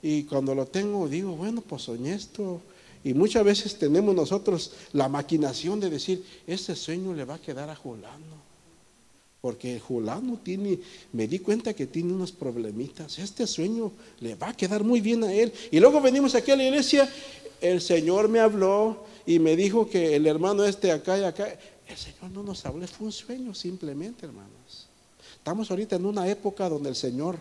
y 0.00 0.24
cuando 0.24 0.54
lo 0.54 0.66
tengo 0.66 1.08
digo, 1.08 1.32
bueno, 1.32 1.60
pues 1.60 1.82
soñé 1.82 2.14
esto, 2.14 2.60
y 3.04 3.12
muchas 3.12 3.44
veces 3.44 3.78
tenemos 3.78 4.14
nosotros 4.14 4.72
la 4.94 5.08
maquinación 5.08 5.78
de 5.78 5.90
decir, 5.90 6.24
ese 6.46 6.74
sueño 6.74 7.12
le 7.12 7.26
va 7.26 7.34
a 7.34 7.40
quedar 7.40 7.68
a 7.68 7.76
Julano. 7.76 8.42
Porque 9.42 9.78
Julano 9.78 10.40
tiene, 10.42 10.80
me 11.12 11.28
di 11.28 11.38
cuenta 11.38 11.74
que 11.74 11.86
tiene 11.86 12.14
unos 12.14 12.32
problemitas. 12.32 13.18
Este 13.18 13.46
sueño 13.46 13.92
le 14.20 14.36
va 14.36 14.48
a 14.48 14.56
quedar 14.56 14.82
muy 14.82 15.02
bien 15.02 15.22
a 15.22 15.30
él. 15.34 15.52
Y 15.70 15.80
luego 15.80 16.00
venimos 16.00 16.34
aquí 16.34 16.50
a 16.50 16.56
la 16.56 16.64
iglesia, 16.64 17.06
el 17.60 17.82
Señor 17.82 18.30
me 18.30 18.40
habló 18.40 19.04
y 19.26 19.38
me 19.38 19.54
dijo 19.54 19.86
que 19.86 20.16
el 20.16 20.26
hermano 20.26 20.64
este 20.64 20.90
acá 20.90 21.18
y 21.18 21.24
acá. 21.24 21.46
El 21.86 21.96
Señor 21.98 22.30
no 22.30 22.42
nos 22.42 22.64
habló, 22.64 22.86
fue 22.88 23.08
un 23.08 23.12
sueño 23.12 23.54
simplemente, 23.54 24.24
hermanos. 24.24 24.88
Estamos 25.36 25.70
ahorita 25.70 25.96
en 25.96 26.06
una 26.06 26.26
época 26.26 26.70
donde 26.70 26.88
el 26.88 26.96
Señor 26.96 27.36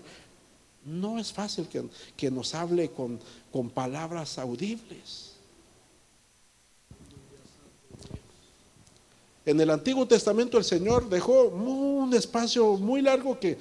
no 0.84 1.20
es 1.20 1.32
fácil 1.32 1.70
que, 1.70 1.86
que 2.18 2.30
nos 2.30 2.54
hable 2.54 2.90
con, 2.90 3.18
con 3.50 3.70
palabras 3.70 4.38
audibles. 4.38 5.33
En 9.46 9.60
el 9.60 9.70
Antiguo 9.70 10.08
Testamento 10.08 10.58
el 10.58 10.64
Señor 10.64 11.10
dejó 11.10 11.44
un 11.46 12.14
espacio 12.14 12.78
muy 12.78 13.02
largo 13.02 13.40
que 13.40 13.58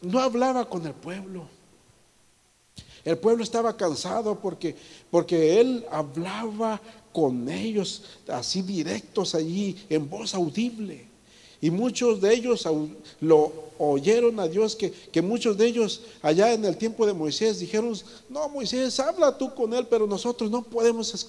no 0.00 0.20
hablaba 0.20 0.68
con 0.68 0.86
el 0.86 0.94
pueblo. 0.94 1.46
El 3.04 3.18
pueblo 3.18 3.42
estaba 3.42 3.76
cansado 3.76 4.38
porque, 4.38 4.74
porque 5.10 5.60
Él 5.60 5.84
hablaba 5.90 6.80
con 7.12 7.48
ellos 7.48 8.02
así 8.28 8.62
directos 8.62 9.34
allí 9.34 9.76
en 9.88 10.08
voz 10.08 10.34
audible. 10.34 11.06
Y 11.60 11.70
muchos 11.70 12.20
de 12.20 12.34
ellos 12.34 12.66
lo 13.20 13.52
oyeron 13.78 14.38
a 14.38 14.46
Dios, 14.46 14.76
que, 14.76 14.92
que, 14.92 15.20
muchos 15.20 15.56
de 15.58 15.66
ellos 15.66 16.02
allá 16.22 16.52
en 16.52 16.64
el 16.64 16.76
tiempo 16.76 17.04
de 17.04 17.12
Moisés 17.12 17.58
dijeron, 17.58 17.96
no 18.28 18.48
Moisés, 18.48 19.00
habla 19.00 19.36
tú 19.36 19.52
con 19.54 19.74
él, 19.74 19.86
pero 19.90 20.06
nosotros 20.06 20.50
no 20.50 20.62
podemos 20.62 21.26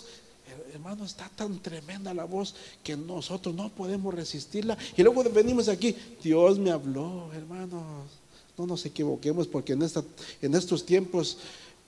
hermano, 0.74 1.06
está 1.06 1.30
tan 1.36 1.60
tremenda 1.60 2.14
la 2.14 2.26
voz 2.26 2.56
que 2.84 2.96
nosotros 2.96 3.56
no 3.56 3.70
podemos 3.70 4.14
resistirla. 4.14 4.78
Y 4.96 5.04
luego 5.04 5.24
venimos 5.24 5.68
aquí, 5.68 5.96
Dios 6.22 6.60
me 6.60 6.72
habló, 6.72 7.32
hermanos. 7.34 8.10
No 8.58 8.68
nos 8.68 8.86
equivoquemos 8.86 9.48
porque 9.48 9.74
en, 9.74 10.54
estos 10.54 10.86
tiempos 10.86 11.38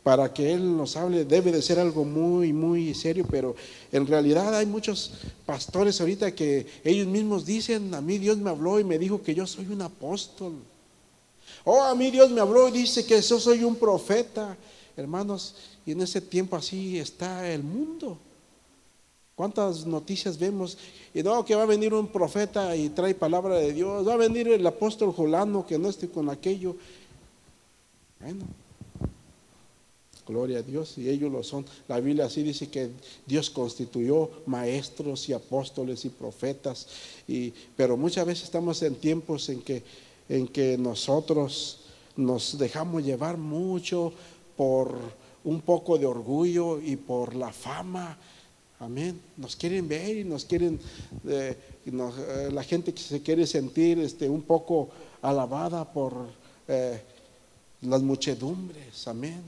para 0.03 0.33
que 0.33 0.53
Él 0.53 0.77
nos 0.77 0.95
hable 0.95 1.25
debe 1.25 1.51
de 1.51 1.61
ser 1.61 1.79
algo 1.79 2.05
muy, 2.05 2.53
muy 2.53 2.93
serio, 2.93 3.25
pero 3.29 3.55
en 3.91 4.07
realidad 4.07 4.55
hay 4.55 4.65
muchos 4.65 5.11
pastores 5.45 5.99
ahorita 5.99 6.33
que 6.33 6.65
ellos 6.83 7.07
mismos 7.07 7.45
dicen, 7.45 7.93
a 7.93 8.01
mí 8.01 8.17
Dios 8.17 8.37
me 8.37 8.49
habló 8.49 8.79
y 8.79 8.85
me 8.85 8.97
dijo 8.97 9.21
que 9.21 9.35
yo 9.35 9.45
soy 9.45 9.67
un 9.67 9.81
apóstol. 9.81 10.53
Oh, 11.65 11.83
a 11.83 11.93
mí 11.93 12.09
Dios 12.09 12.31
me 12.31 12.41
habló 12.41 12.69
y 12.69 12.71
dice 12.71 13.05
que 13.05 13.21
yo 13.21 13.39
soy 13.39 13.63
un 13.63 13.75
profeta. 13.75 14.57
Hermanos, 14.95 15.55
y 15.85 15.91
en 15.91 16.01
ese 16.01 16.21
tiempo 16.21 16.55
así 16.55 16.97
está 16.97 17.49
el 17.49 17.63
mundo. 17.63 18.17
¿Cuántas 19.41 19.87
noticias 19.87 20.37
vemos? 20.37 20.77
Y 21.15 21.23
no, 21.23 21.43
que 21.43 21.55
va 21.55 21.63
a 21.63 21.65
venir 21.65 21.95
un 21.95 22.05
profeta 22.09 22.75
y 22.75 22.89
trae 22.89 23.15
palabra 23.15 23.55
de 23.55 23.73
Dios. 23.73 24.07
Va 24.07 24.13
a 24.13 24.17
venir 24.17 24.47
el 24.47 24.67
apóstol 24.67 25.11
Jolano 25.13 25.65
que 25.65 25.79
no 25.79 25.89
esté 25.89 26.07
con 26.07 26.29
aquello. 26.29 26.75
Bueno, 28.19 28.45
gloria 30.27 30.59
a 30.59 30.61
Dios. 30.61 30.95
Y 30.99 31.09
ellos 31.09 31.31
lo 31.31 31.41
son. 31.41 31.65
La 31.87 31.99
Biblia 31.99 32.25
así 32.25 32.43
dice 32.43 32.69
que 32.69 32.91
Dios 33.25 33.49
constituyó 33.49 34.29
maestros 34.45 35.27
y 35.27 35.33
apóstoles 35.33 36.05
y 36.05 36.09
profetas. 36.09 36.85
Y, 37.27 37.51
pero 37.75 37.97
muchas 37.97 38.27
veces 38.27 38.43
estamos 38.43 38.83
en 38.83 38.93
tiempos 38.93 39.49
en 39.49 39.63
que, 39.63 39.81
en 40.29 40.47
que 40.47 40.77
nosotros 40.77 41.79
nos 42.15 42.59
dejamos 42.59 43.03
llevar 43.03 43.37
mucho 43.37 44.13
por 44.55 44.99
un 45.43 45.61
poco 45.61 45.97
de 45.97 46.05
orgullo 46.05 46.79
y 46.79 46.95
por 46.95 47.33
la 47.33 47.51
fama 47.51 48.19
Amén. 48.81 49.21
Nos 49.37 49.55
quieren 49.55 49.87
ver 49.87 50.17
y 50.17 50.23
nos 50.23 50.43
quieren, 50.43 50.79
eh, 51.27 51.55
eh, 51.85 52.49
la 52.51 52.63
gente 52.63 52.91
que 52.91 53.01
se 53.01 53.21
quiere 53.21 53.45
sentir 53.45 53.99
este, 53.99 54.27
un 54.27 54.41
poco 54.41 54.89
alabada 55.21 55.85
por 55.85 56.15
eh, 56.67 56.99
las 57.81 58.01
muchedumbres. 58.01 59.07
Amén. 59.07 59.43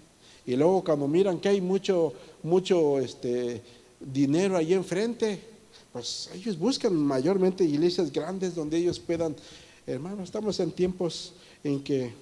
Y 0.46 0.56
luego 0.56 0.84
cuando 0.84 1.08
miran 1.08 1.40
que 1.40 1.50
hay 1.50 1.62
mucho, 1.62 2.14
mucho 2.44 3.00
este, 3.00 3.60
dinero 4.00 4.56
ahí 4.56 4.74
enfrente, 4.74 5.40
pues 5.92 6.30
ellos 6.36 6.60
buscan 6.60 6.96
mayormente 6.96 7.64
iglesias 7.64 8.12
grandes 8.14 8.54
donde 8.54 8.78
ellos 8.78 9.00
puedan, 9.00 9.36
hermanos, 9.88 10.26
estamos 10.26 10.60
en 10.60 10.72
tiempos 10.72 11.34
en 11.64 11.84
que 11.84 12.14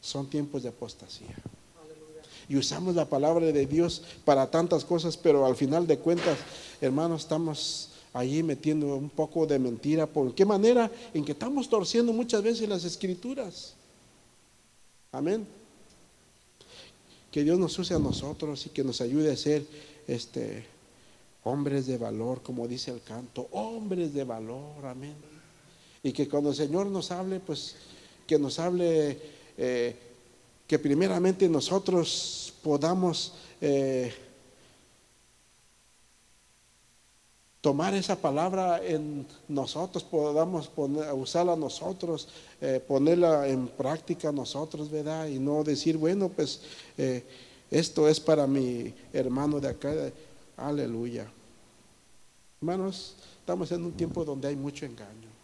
son 0.00 0.26
tiempos 0.30 0.62
de 0.62 0.70
apostasía 0.70 1.36
y 2.48 2.56
usamos 2.56 2.94
la 2.94 3.08
palabra 3.08 3.46
de 3.46 3.66
Dios 3.66 4.02
para 4.24 4.50
tantas 4.50 4.84
cosas, 4.84 5.16
pero 5.16 5.46
al 5.46 5.56
final 5.56 5.86
de 5.86 5.98
cuentas, 5.98 6.38
hermanos, 6.80 7.22
estamos 7.22 7.90
allí 8.12 8.42
metiendo 8.42 8.96
un 8.96 9.10
poco 9.10 9.46
de 9.46 9.58
mentira. 9.58 10.06
¿Por 10.06 10.34
qué 10.34 10.44
manera? 10.44 10.90
En 11.12 11.24
que 11.24 11.32
estamos 11.32 11.68
torciendo 11.68 12.12
muchas 12.12 12.42
veces 12.42 12.68
las 12.68 12.84
escrituras. 12.84 13.74
Amén. 15.12 15.46
Que 17.30 17.42
Dios 17.42 17.58
nos 17.58 17.78
use 17.78 17.94
a 17.94 17.98
nosotros 17.98 18.66
y 18.66 18.70
que 18.70 18.84
nos 18.84 19.00
ayude 19.00 19.32
a 19.32 19.36
ser 19.36 19.66
este, 20.06 20.64
hombres 21.44 21.86
de 21.86 21.98
valor, 21.98 22.42
como 22.42 22.66
dice 22.66 22.90
el 22.90 23.02
canto, 23.02 23.48
hombres 23.52 24.14
de 24.14 24.24
valor, 24.24 24.84
amén. 24.84 25.14
Y 26.02 26.12
que 26.12 26.28
cuando 26.28 26.50
el 26.50 26.56
Señor 26.56 26.86
nos 26.86 27.10
hable, 27.10 27.40
pues 27.40 27.74
que 28.26 28.38
nos 28.38 28.58
hable 28.58 29.18
eh, 29.58 29.96
que 30.66 30.78
primeramente 30.78 31.48
nosotros 31.48 32.52
podamos 32.62 33.32
eh, 33.60 34.12
tomar 37.60 37.94
esa 37.94 38.16
palabra 38.16 38.84
en 38.84 39.26
nosotros, 39.48 40.04
podamos 40.04 40.70
usarla 41.14 41.56
nosotros, 41.56 42.28
eh, 42.60 42.80
ponerla 42.86 43.48
en 43.48 43.68
práctica 43.68 44.32
nosotros, 44.32 44.90
¿verdad? 44.90 45.28
Y 45.28 45.38
no 45.38 45.62
decir, 45.62 45.96
bueno, 45.96 46.28
pues 46.28 46.60
eh, 46.98 47.24
esto 47.70 48.08
es 48.08 48.20
para 48.20 48.46
mi 48.46 48.92
hermano 49.12 49.60
de 49.60 49.68
acá. 49.68 49.92
Aleluya. 50.56 51.30
Hermanos, 52.60 53.14
estamos 53.40 53.70
en 53.72 53.84
un 53.84 53.92
tiempo 53.92 54.24
donde 54.24 54.48
hay 54.48 54.56
mucho 54.56 54.86
engaño 54.86 55.35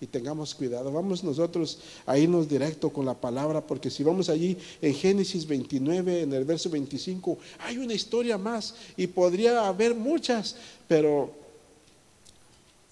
y 0.00 0.06
tengamos 0.06 0.54
cuidado. 0.54 0.92
Vamos 0.92 1.24
nosotros 1.24 1.78
a 2.04 2.18
irnos 2.18 2.48
directo 2.48 2.90
con 2.90 3.06
la 3.06 3.14
palabra, 3.14 3.66
porque 3.66 3.90
si 3.90 4.02
vamos 4.02 4.28
allí 4.28 4.56
en 4.82 4.94
Génesis 4.94 5.46
29, 5.46 6.22
en 6.22 6.32
el 6.32 6.44
verso 6.44 6.68
25, 6.68 7.38
hay 7.60 7.78
una 7.78 7.94
historia 7.94 8.36
más 8.36 8.74
y 8.96 9.06
podría 9.06 9.66
haber 9.66 9.94
muchas, 9.94 10.56
pero 10.86 11.30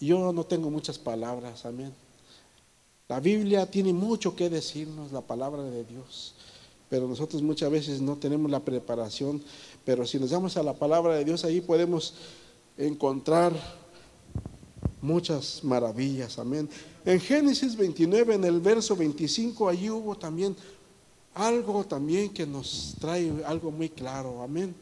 yo 0.01 0.33
no 0.33 0.45
tengo 0.45 0.71
muchas 0.71 0.99
palabras, 0.99 1.65
amén. 1.67 1.93
La 3.09 3.21
Biblia 3.21 3.71
tiene 3.71 3.93
mucho 3.93 4.35
que 4.35 4.49
decirnos, 4.49 5.13
la 5.13 5.21
palabra 5.21 5.63
de 5.63 5.85
Dios, 5.85 6.35
pero 6.89 7.07
nosotros 7.07 7.43
muchas 7.43 7.71
veces 7.71 8.01
no 8.01 8.17
tenemos 8.17 8.51
la 8.51 8.61
preparación, 8.61 9.43
pero 9.85 10.07
si 10.07 10.19
nos 10.19 10.31
vamos 10.31 10.57
a 10.57 10.63
la 10.63 10.73
palabra 10.73 11.15
de 11.17 11.25
Dios, 11.25 11.45
ahí 11.45 11.61
podemos 11.61 12.15
encontrar 12.79 13.53
muchas 15.05 15.63
maravillas, 15.63 16.39
amén. 16.39 16.69
En 17.05 17.21
Génesis 17.21 17.77
29, 17.77 18.35
en 18.35 18.45
el 18.45 18.61
verso 18.61 18.97
25, 18.97 19.69
allí 19.69 19.91
hubo 19.91 20.17
también 20.17 20.57
algo 21.35 21.85
también 21.85 22.33
que 22.33 22.47
nos 22.47 22.95
trae 22.99 23.31
algo 23.47 23.71
muy 23.71 23.91
claro, 23.91 24.43
amén. 24.43 24.75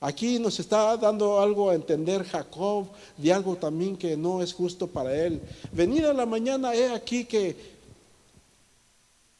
Aquí 0.00 0.40
nos 0.40 0.58
está 0.58 0.96
dando 0.96 1.38
algo 1.38 1.70
a 1.70 1.76
entender 1.76 2.24
Jacob 2.24 2.88
de 3.16 3.32
algo 3.32 3.54
también 3.56 3.96
que 3.96 4.16
no 4.16 4.42
es 4.42 4.52
justo 4.52 4.88
para 4.88 5.14
él. 5.14 5.40
Venida 5.70 6.12
la 6.12 6.26
mañana, 6.26 6.74
he 6.74 6.92
aquí 6.92 7.24
que 7.24 7.56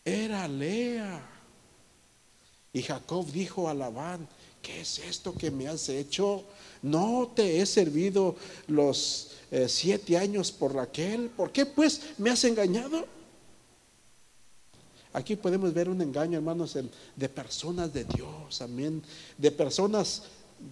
era 0.05 0.47
Lea. 0.47 1.29
Y 2.73 2.83
Jacob 2.83 3.27
dijo 3.33 3.69
a 3.69 3.75
Labán, 3.75 4.29
¿qué 4.63 4.83
es 4.83 5.01
esto 5.01 5.35
que 5.35 5.51
me 5.51 5.67
has 5.67 5.89
hecho? 5.89 6.45
No 6.83 7.31
te 7.35 7.61
he 7.61 7.67
servido 7.67 8.37
los 8.67 9.31
eh, 9.51 9.69
siete 9.69 10.17
años 10.17 10.51
por 10.51 10.75
Raquel. 10.75 11.29
¿Por 11.29 11.53
qué 11.53 11.65
pues 11.65 12.01
me 12.19 12.31
has 12.31 12.45
engañado? 12.45 13.07
Aquí 15.13 15.37
podemos 15.37 15.73
ver 15.75 15.89
un 15.89 16.01
engaño, 16.01 16.39
hermanos, 16.39 16.77
de 17.17 17.29
personas 17.29 17.93
de 17.93 18.05
Dios, 18.05 18.63
amén, 18.63 19.03
de 19.37 19.51
personas 19.51 20.23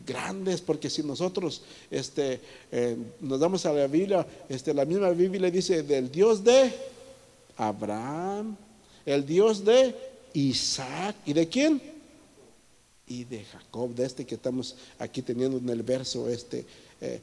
grandes, 0.06 0.60
porque 0.60 0.88
si 0.88 1.02
nosotros 1.02 1.62
este, 1.90 2.40
eh, 2.72 2.96
nos 3.20 3.38
damos 3.38 3.66
a 3.66 3.72
la 3.72 3.86
Biblia, 3.86 4.26
este, 4.48 4.72
la 4.72 4.84
misma 4.84 5.10
Biblia 5.10 5.50
dice 5.50 5.82
del 5.82 6.10
Dios 6.10 6.42
de 6.42 6.72
Abraham, 7.56 8.56
el 9.04 9.26
Dios 9.26 9.64
de 9.64 9.94
Isaac, 10.32 11.16
¿y 11.26 11.32
de 11.34 11.48
quién? 11.48 11.99
Y 13.10 13.24
de 13.24 13.44
Jacob, 13.44 13.92
de 13.92 14.06
este 14.06 14.24
que 14.24 14.36
estamos 14.36 14.76
aquí 15.00 15.20
teniendo 15.20 15.58
en 15.58 15.68
el 15.68 15.82
verso 15.82 16.28
este. 16.28 16.64
Eh, 17.00 17.20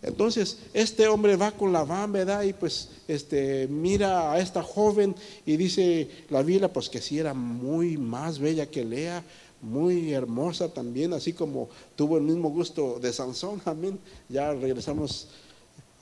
entonces, 0.00 0.58
este 0.72 1.06
hombre 1.08 1.36
va 1.36 1.52
con 1.52 1.74
la 1.74 1.84
van, 1.84 2.10
¿verdad? 2.10 2.42
Y 2.42 2.54
pues 2.54 2.88
este, 3.06 3.68
mira 3.68 4.32
a 4.32 4.40
esta 4.40 4.62
joven 4.62 5.14
y 5.44 5.58
dice 5.58 6.08
la 6.30 6.42
Biblia, 6.42 6.72
pues 6.72 6.88
que 6.88 7.02
sí 7.02 7.18
era 7.18 7.34
muy 7.34 7.98
más 7.98 8.38
bella 8.38 8.64
que 8.64 8.82
Lea, 8.82 9.22
muy 9.60 10.12
hermosa 10.12 10.72
también, 10.72 11.12
así 11.12 11.34
como 11.34 11.68
tuvo 11.96 12.16
el 12.16 12.22
mismo 12.22 12.48
gusto 12.48 12.98
de 12.98 13.12
Sansón, 13.12 13.60
amén. 13.66 13.98
Ya 14.30 14.54
regresamos 14.54 15.28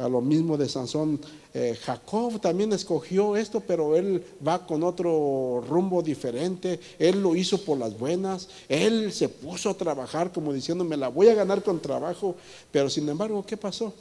a 0.02 0.08
lo 0.08 0.20
mismo 0.20 0.56
de 0.56 0.68
Sansón. 0.68 1.20
Eh, 1.54 1.78
Jacob 1.80 2.40
también 2.40 2.72
escogió 2.72 3.36
esto, 3.36 3.60
pero 3.60 3.96
él 3.96 4.24
va 4.46 4.66
con 4.66 4.82
otro 4.82 5.64
rumbo 5.68 6.02
diferente. 6.02 6.80
Él 6.98 7.22
lo 7.22 7.36
hizo 7.36 7.62
por 7.64 7.78
las 7.78 7.98
buenas. 7.98 8.48
Él 8.68 9.12
se 9.12 9.28
puso 9.28 9.70
a 9.70 9.74
trabajar 9.74 10.32
como 10.32 10.52
diciendo, 10.52 10.84
me 10.84 10.96
la 10.96 11.08
voy 11.08 11.28
a 11.28 11.34
ganar 11.34 11.62
con 11.62 11.80
trabajo. 11.80 12.34
Pero 12.70 12.90
sin 12.90 13.08
embargo, 13.08 13.44
¿qué 13.46 13.56
pasó? 13.56 13.94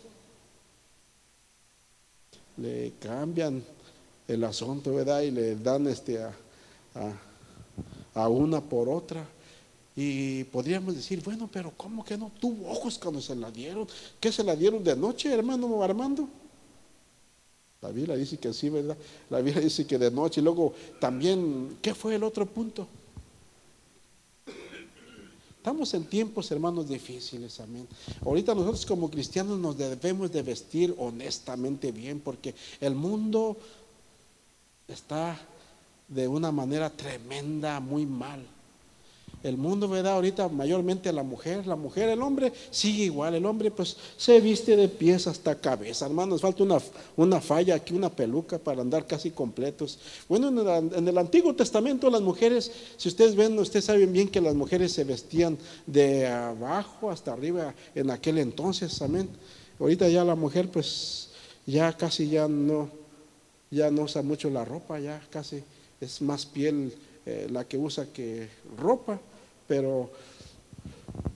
Le 2.57 2.93
cambian 2.99 3.63
el 4.27 4.43
asunto, 4.43 4.95
¿verdad? 4.95 5.21
Y 5.21 5.31
le 5.31 5.55
dan 5.55 5.87
este 5.87 6.21
a, 6.21 6.33
a 8.13 8.27
una 8.27 8.61
por 8.61 8.89
otra. 8.89 9.25
Y 10.03 10.45
podríamos 10.45 10.95
decir, 10.95 11.21
bueno, 11.23 11.47
pero 11.51 11.71
¿cómo 11.77 12.03
que 12.03 12.17
no 12.17 12.31
tuvo 12.39 12.71
ojos 12.71 12.97
cuando 12.97 13.21
se 13.21 13.35
la 13.35 13.51
dieron? 13.51 13.87
¿Qué 14.19 14.31
se 14.31 14.43
la 14.43 14.55
dieron 14.55 14.83
de 14.83 14.95
noche, 14.95 15.31
hermano 15.31 15.83
Armando? 15.83 16.27
La 17.81 17.89
Biblia 17.89 18.15
dice 18.15 18.37
que 18.37 18.51
sí, 18.51 18.69
¿verdad? 18.69 18.97
La 19.29 19.41
Biblia 19.41 19.61
dice 19.61 19.85
que 19.85 19.99
de 19.99 20.09
noche. 20.09 20.41
Y 20.41 20.43
luego 20.43 20.73
también, 20.99 21.77
¿qué 21.83 21.93
fue 21.93 22.15
el 22.15 22.23
otro 22.23 22.47
punto? 22.47 22.87
Estamos 25.55 25.93
en 25.93 26.05
tiempos, 26.05 26.49
hermanos, 26.49 26.89
difíciles, 26.89 27.59
amén. 27.59 27.87
Ahorita 28.25 28.55
nosotros 28.55 28.83
como 28.87 29.11
cristianos 29.11 29.59
nos 29.59 29.77
debemos 29.77 30.31
de 30.31 30.41
vestir 30.41 30.95
honestamente 30.97 31.91
bien 31.91 32.21
porque 32.21 32.55
el 32.79 32.95
mundo 32.95 33.55
está 34.87 35.39
de 36.07 36.27
una 36.27 36.51
manera 36.51 36.89
tremenda, 36.89 37.79
muy 37.79 38.07
mal. 38.07 38.43
El 39.43 39.57
mundo, 39.57 39.87
¿verdad? 39.87 40.13
Ahorita 40.13 40.49
mayormente 40.49 41.11
la 41.11 41.23
mujer, 41.23 41.65
la 41.65 41.75
mujer, 41.75 42.09
el 42.09 42.21
hombre 42.21 42.53
sigue 42.69 43.05
igual. 43.05 43.33
El 43.33 43.45
hombre 43.45 43.71
pues 43.71 43.97
se 44.15 44.39
viste 44.39 44.75
de 44.75 44.87
pies 44.87 45.25
hasta 45.25 45.55
cabeza. 45.55 46.05
Hermanos, 46.05 46.41
falta 46.41 46.61
una, 46.61 46.77
una 47.17 47.41
falla 47.41 47.75
aquí, 47.75 47.93
una 47.93 48.09
peluca 48.09 48.59
para 48.59 48.81
andar 48.81 49.07
casi 49.07 49.31
completos. 49.31 49.97
Bueno, 50.29 50.49
en 50.49 51.07
el, 51.07 51.17
Antiguo 51.17 51.55
Testamento 51.55 52.09
las 52.09 52.21
mujeres, 52.21 52.71
si 52.97 53.09
ustedes 53.09 53.35
ven, 53.35 53.57
ustedes 53.57 53.85
saben 53.85 54.13
bien 54.13 54.27
que 54.27 54.41
las 54.41 54.53
mujeres 54.53 54.91
se 54.91 55.03
vestían 55.03 55.57
de 55.87 56.27
abajo 56.27 57.09
hasta 57.09 57.33
arriba 57.33 57.73
en 57.95 58.11
aquel 58.11 58.37
entonces, 58.37 59.01
amén. 59.01 59.27
Ahorita 59.79 60.07
ya 60.07 60.23
la 60.23 60.35
mujer 60.35 60.69
pues 60.69 61.29
ya 61.65 61.91
casi 61.93 62.29
ya 62.29 62.47
no, 62.47 62.89
ya 63.71 63.89
no 63.89 64.03
usa 64.03 64.21
mucho 64.21 64.51
la 64.51 64.65
ropa, 64.65 64.99
ya 64.99 65.19
casi 65.31 65.63
es 65.99 66.21
más 66.21 66.45
piel 66.45 66.93
eh, 67.25 67.47
la 67.51 67.65
que 67.65 67.77
usa 67.77 68.07
que 68.11 68.49
ropa, 68.77 69.19
pero 69.71 70.09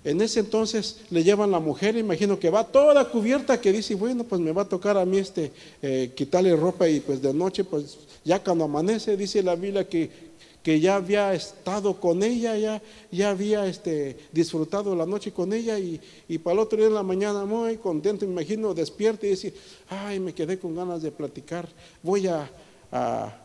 en 0.03 0.19
ese 0.19 0.41
entonces 0.41 0.99
le 1.09 1.23
llevan 1.23 1.51
la 1.51 1.61
mujer, 1.61 1.95
imagino 1.95 2.37
que 2.37 2.49
va 2.49 2.67
toda 2.67 3.09
cubierta, 3.09 3.61
que 3.61 3.71
dice, 3.71 3.95
bueno, 3.95 4.25
pues 4.25 4.41
me 4.41 4.51
va 4.51 4.63
a 4.63 4.67
tocar 4.67 4.97
a 4.97 5.05
mí 5.05 5.19
este, 5.19 5.53
eh, 5.81 6.11
quitarle 6.13 6.53
ropa 6.53 6.85
y 6.89 6.99
pues 6.99 7.21
de 7.21 7.33
noche, 7.33 7.63
pues 7.63 7.97
ya 8.25 8.43
cuando 8.43 8.65
amanece, 8.65 9.15
dice 9.15 9.41
la 9.41 9.55
Biblia 9.55 9.87
que, 9.87 10.09
que 10.61 10.81
ya 10.81 10.97
había 10.97 11.33
estado 11.33 11.97
con 11.97 12.23
ella, 12.23 12.57
ya, 12.57 12.81
ya 13.09 13.29
había 13.29 13.67
este, 13.67 14.17
disfrutado 14.33 14.93
la 14.95 15.05
noche 15.05 15.31
con 15.31 15.53
ella 15.53 15.79
y, 15.79 16.01
y 16.27 16.37
para 16.37 16.55
el 16.55 16.59
otro 16.59 16.77
día 16.77 16.87
en 16.87 16.93
la 16.93 17.03
mañana 17.03 17.45
muy 17.45 17.77
contento, 17.77 18.25
imagino, 18.25 18.73
despierta 18.73 19.27
y 19.27 19.29
dice, 19.29 19.53
ay, 19.87 20.19
me 20.19 20.33
quedé 20.33 20.59
con 20.59 20.75
ganas 20.75 21.01
de 21.01 21.11
platicar, 21.11 21.69
voy 22.03 22.27
a 22.27 23.44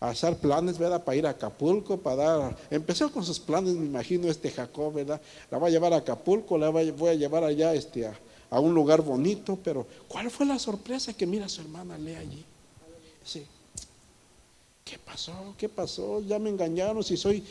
hacer 0.00 0.36
planes, 0.38 0.78
¿verdad? 0.78 1.04
Para 1.04 1.16
ir 1.16 1.26
a 1.26 1.30
Acapulco, 1.30 1.98
para 1.98 2.16
dar... 2.16 2.56
Empezó 2.70 3.12
con 3.12 3.22
sus 3.22 3.38
planes, 3.38 3.74
me 3.74 3.84
imagino, 3.86 4.28
este 4.28 4.50
Jacob, 4.50 4.94
¿verdad? 4.94 5.20
La 5.50 5.58
va 5.58 5.66
a 5.66 5.70
llevar 5.70 5.92
a 5.92 5.98
Acapulco, 5.98 6.56
la 6.56 6.70
voy 6.70 7.08
a 7.08 7.14
llevar 7.14 7.44
allá 7.44 7.74
este, 7.74 8.06
a, 8.06 8.60
un 8.60 8.74
lugar 8.74 9.02
bonito, 9.02 9.58
pero 9.62 9.86
¿cuál 10.08 10.30
fue 10.30 10.46
la 10.46 10.58
sorpresa 10.58 11.12
que 11.12 11.26
mira 11.26 11.44
a 11.44 11.48
su 11.48 11.60
hermana 11.60 11.98
Lea 11.98 12.18
allí? 12.18 12.42
Dice, 13.22 13.46
¿qué 14.84 14.98
pasó? 14.98 15.54
¿Qué 15.58 15.68
pasó? 15.68 16.20
Ya 16.22 16.38
me 16.38 16.48
engañaron 16.48 17.04
si 17.04 17.18
soy 17.18 17.44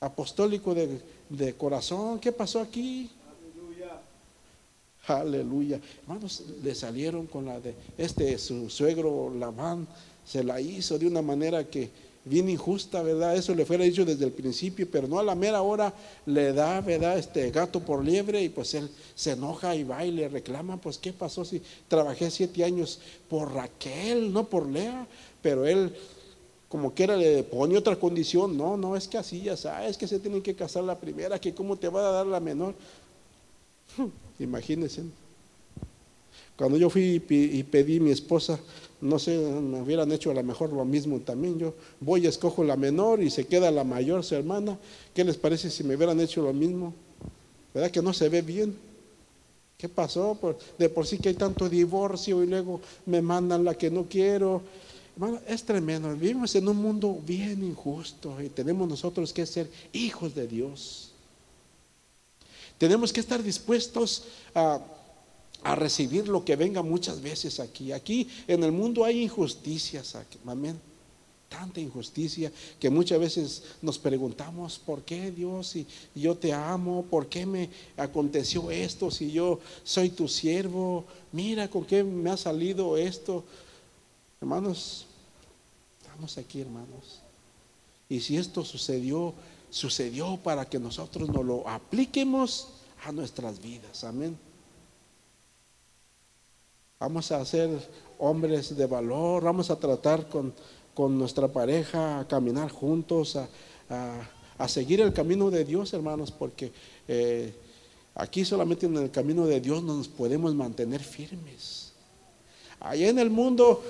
apostólico 0.00 0.74
de, 0.74 1.00
de 1.28 1.54
corazón, 1.54 2.18
¿qué 2.18 2.32
pasó 2.32 2.60
aquí? 2.60 3.08
Aleluya. 3.46 4.00
Aleluya. 5.06 5.80
Hermanos, 6.02 6.42
le 6.62 6.74
salieron 6.74 7.26
con 7.28 7.46
la 7.46 7.60
de 7.60 7.74
este, 7.96 8.36
su 8.36 8.68
suegro 8.68 9.32
Labán 9.32 9.86
se 10.26 10.42
la 10.44 10.60
hizo 10.60 10.98
de 10.98 11.06
una 11.06 11.22
manera 11.22 11.64
que 11.64 11.90
bien 12.26 12.48
injusta, 12.48 13.02
¿verdad? 13.02 13.36
Eso 13.36 13.54
le 13.54 13.64
fuera 13.64 13.84
dicho 13.84 14.04
desde 14.04 14.24
el 14.24 14.32
principio, 14.32 14.88
pero 14.90 15.06
no 15.06 15.20
a 15.20 15.22
la 15.22 15.36
mera 15.36 15.62
hora 15.62 15.94
le 16.26 16.52
da, 16.52 16.80
¿verdad? 16.80 17.18
Este 17.18 17.50
gato 17.52 17.80
por 17.80 18.04
liebre 18.04 18.42
y 18.42 18.48
pues 18.48 18.74
él 18.74 18.90
se 19.14 19.32
enoja 19.32 19.76
y 19.76 19.84
va 19.84 20.04
y 20.04 20.10
le 20.10 20.28
reclama, 20.28 20.80
pues 20.80 20.98
¿qué 20.98 21.12
pasó 21.12 21.44
si 21.44 21.62
trabajé 21.86 22.30
siete 22.30 22.64
años 22.64 22.98
por 23.30 23.54
Raquel, 23.54 24.32
no 24.32 24.48
por 24.48 24.68
Lea? 24.68 25.06
Pero 25.40 25.64
él 25.66 25.94
como 26.68 26.92
quiera 26.92 27.16
le 27.16 27.44
pone 27.44 27.78
otra 27.78 27.94
condición, 27.94 28.56
no, 28.56 28.76
no, 28.76 28.96
es 28.96 29.06
que 29.06 29.18
así 29.18 29.42
ya 29.42 29.56
sabes 29.56 29.96
que 29.96 30.08
se 30.08 30.18
tienen 30.18 30.42
que 30.42 30.56
casar 30.56 30.82
la 30.82 30.98
primera, 30.98 31.40
que 31.40 31.54
cómo 31.54 31.76
te 31.76 31.88
va 31.88 32.08
a 32.08 32.12
dar 32.12 32.26
la 32.26 32.40
menor. 32.40 32.74
Imagínense. 34.40 35.04
Cuando 36.56 36.76
yo 36.76 36.90
fui 36.90 37.22
y 37.28 37.62
pedí 37.62 38.00
mi 38.00 38.10
esposa, 38.10 38.58
no 39.00 39.18
sé, 39.18 39.36
me 39.38 39.82
hubieran 39.82 40.10
hecho 40.12 40.30
a 40.30 40.34
lo 40.34 40.42
mejor 40.42 40.72
lo 40.72 40.84
mismo 40.84 41.20
también. 41.20 41.58
Yo 41.58 41.74
voy 42.00 42.24
y 42.24 42.26
escojo 42.26 42.64
la 42.64 42.76
menor 42.76 43.22
y 43.22 43.30
se 43.30 43.46
queda 43.46 43.70
la 43.70 43.84
mayor, 43.84 44.24
su 44.24 44.34
hermana. 44.34 44.78
¿Qué 45.14 45.24
les 45.24 45.36
parece 45.36 45.70
si 45.70 45.84
me 45.84 45.96
hubieran 45.96 46.18
hecho 46.20 46.42
lo 46.42 46.52
mismo? 46.52 46.94
¿Verdad 47.74 47.90
que 47.90 48.02
no 48.02 48.12
se 48.12 48.28
ve 48.28 48.42
bien? 48.42 48.76
¿Qué 49.76 49.88
pasó? 49.88 50.38
de 50.78 50.88
por 50.88 51.06
sí 51.06 51.18
que 51.18 51.28
hay 51.28 51.34
tanto 51.34 51.68
divorcio 51.68 52.42
y 52.42 52.46
luego 52.46 52.80
me 53.04 53.20
mandan 53.20 53.64
la 53.64 53.74
que 53.74 53.90
no 53.90 54.04
quiero. 54.04 54.62
es 55.46 55.62
tremendo. 55.64 56.14
Vivimos 56.14 56.54
en 56.54 56.66
un 56.66 56.76
mundo 56.78 57.20
bien 57.26 57.62
injusto 57.62 58.40
y 58.40 58.48
tenemos 58.48 58.88
nosotros 58.88 59.32
que 59.32 59.44
ser 59.44 59.70
hijos 59.92 60.34
de 60.34 60.46
Dios. 60.46 61.12
Tenemos 62.78 63.12
que 63.12 63.20
estar 63.20 63.42
dispuestos 63.42 64.24
a 64.54 64.80
a 65.62 65.74
recibir 65.74 66.28
lo 66.28 66.44
que 66.44 66.56
venga 66.56 66.82
muchas 66.82 67.20
veces 67.20 67.60
aquí. 67.60 67.92
Aquí 67.92 68.28
en 68.46 68.62
el 68.62 68.72
mundo 68.72 69.04
hay 69.04 69.22
injusticias, 69.22 70.16
amén. 70.46 70.80
Tanta 71.48 71.80
injusticia 71.80 72.50
que 72.80 72.90
muchas 72.90 73.20
veces 73.20 73.62
nos 73.80 73.98
preguntamos, 73.98 74.78
¿por 74.78 75.02
qué 75.02 75.30
Dios? 75.30 75.68
Si 75.68 75.86
yo 76.14 76.36
te 76.36 76.52
amo, 76.52 77.04
¿por 77.08 77.28
qué 77.28 77.46
me 77.46 77.70
aconteció 77.96 78.70
esto? 78.70 79.10
Si 79.10 79.30
yo 79.30 79.60
soy 79.84 80.10
tu 80.10 80.26
siervo, 80.26 81.04
mira 81.32 81.68
con 81.68 81.84
qué 81.84 82.02
me 82.02 82.30
ha 82.30 82.36
salido 82.36 82.96
esto. 82.96 83.44
Hermanos, 84.40 85.06
estamos 86.00 86.36
aquí, 86.36 86.60
hermanos. 86.60 87.20
Y 88.08 88.20
si 88.20 88.36
esto 88.36 88.64
sucedió, 88.64 89.32
sucedió 89.70 90.36
para 90.36 90.68
que 90.68 90.78
nosotros 90.78 91.28
nos 91.28 91.44
lo 91.44 91.68
apliquemos 91.68 92.68
a 93.04 93.12
nuestras 93.12 93.60
vidas. 93.60 94.04
Amén. 94.04 94.45
Vamos 96.98 97.30
a 97.30 97.44
ser 97.44 97.68
hombres 98.18 98.74
de 98.74 98.86
valor, 98.86 99.44
vamos 99.44 99.68
a 99.68 99.78
tratar 99.78 100.30
con, 100.30 100.54
nuestra 101.18 101.46
pareja, 101.46 102.20
a 102.20 102.26
caminar 102.26 102.70
juntos, 102.70 103.36
a, 103.36 104.66
seguir 104.66 105.02
el 105.02 105.12
camino 105.12 105.50
de 105.50 105.66
Dios, 105.66 105.92
hermanos, 105.92 106.30
porque 106.30 106.72
eh, 107.06 107.52
aquí 108.14 108.46
solamente 108.46 108.86
en 108.86 108.96
el 108.96 109.10
camino 109.10 109.46
de 109.46 109.60
Dios 109.60 109.82
nos 109.82 110.08
podemos 110.08 110.54
mantener 110.54 111.02
firmes. 111.02 111.92
Allá 112.80 113.10
en 113.10 113.18
el 113.18 113.28
mundo 113.28 113.82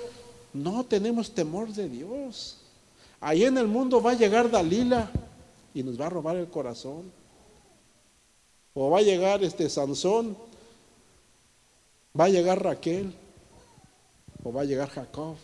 no 0.53 0.83
tenemos 0.83 1.31
temor 1.31 1.69
de 1.69 1.87
Dios. 1.87 2.57
Allá 3.21 3.47
en 3.47 3.57
el 3.57 3.67
mundo 3.67 4.01
va 4.01 4.11
a 4.11 4.15
llegar 4.15 4.51
Dalila 4.51 5.09
y 5.73 5.81
nos 5.81 5.99
va 5.99 6.07
a 6.07 6.09
robar 6.09 6.35
el 6.35 6.47
corazón. 6.47 7.09
O 8.73 8.89
va 8.89 8.99
a 8.99 9.03
llegar 9.03 9.45
este 9.45 9.69
Sansón 9.69 10.35
¿Va 12.19 12.25
a 12.25 12.29
llegar 12.29 12.63
Raquel 12.63 13.13
o 14.43 14.51
va 14.51 14.61
a 14.61 14.65
llegar 14.65 14.89
Jacob? 14.89 15.35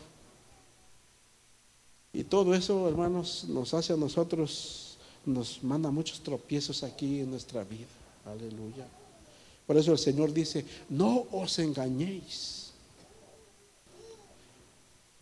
Y 2.13 2.23
todo 2.23 2.53
eso, 2.53 2.87
hermanos, 2.87 3.45
nos 3.47 3.73
hace 3.73 3.93
a 3.93 3.97
nosotros, 3.97 4.97
nos 5.25 5.63
manda 5.63 5.91
muchos 5.91 6.21
tropiezos 6.21 6.83
aquí 6.83 7.19
en 7.19 7.31
nuestra 7.31 7.63
vida. 7.63 7.87
Aleluya. 8.25 8.87
Por 9.67 9.77
eso 9.77 9.91
el 9.91 9.99
Señor 9.99 10.33
dice, 10.33 10.65
no 10.89 11.25
os 11.31 11.59
engañéis. 11.59 12.71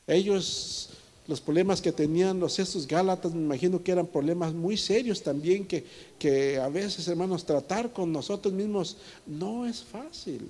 Ellos, 0.08 0.90
los 1.28 1.40
problemas 1.40 1.82
que 1.82 1.92
tenían 1.92 2.40
los 2.40 2.60
estos 2.60 2.88
Gálatas, 2.88 3.34
me 3.34 3.42
imagino 3.42 3.84
que 3.84 3.92
eran 3.92 4.08
problemas 4.08 4.54
muy 4.54 4.78
serios 4.78 5.22
también, 5.22 5.66
que, 5.66 5.86
que 6.18 6.58
a 6.60 6.70
veces, 6.70 7.08
hermanos, 7.08 7.46
tratar 7.46 7.94
con 7.94 8.12
nosotros 8.12 8.54
mismos 8.54 8.98
no 9.26 9.66
es 9.66 9.84
fácil. 9.84 10.50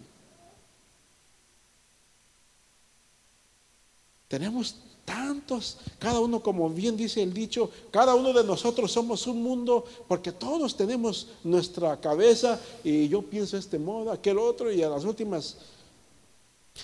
Tenemos 4.31 4.75
tantos, 5.03 5.75
cada 5.99 6.21
uno 6.21 6.41
como 6.41 6.69
bien 6.69 6.95
dice 6.95 7.21
el 7.21 7.33
dicho, 7.33 7.69
cada 7.91 8.15
uno 8.15 8.31
de 8.31 8.45
nosotros 8.45 8.89
somos 8.89 9.27
un 9.27 9.43
mundo 9.43 9.83
porque 10.07 10.31
todos 10.31 10.77
tenemos 10.77 11.27
nuestra 11.43 11.99
cabeza 11.99 12.57
y 12.81 13.09
yo 13.09 13.23
pienso 13.23 13.57
este 13.57 13.77
modo, 13.77 14.09
aquel 14.09 14.37
otro 14.37 14.71
y 14.71 14.81
a 14.83 14.87
las 14.87 15.03
últimas. 15.03 15.57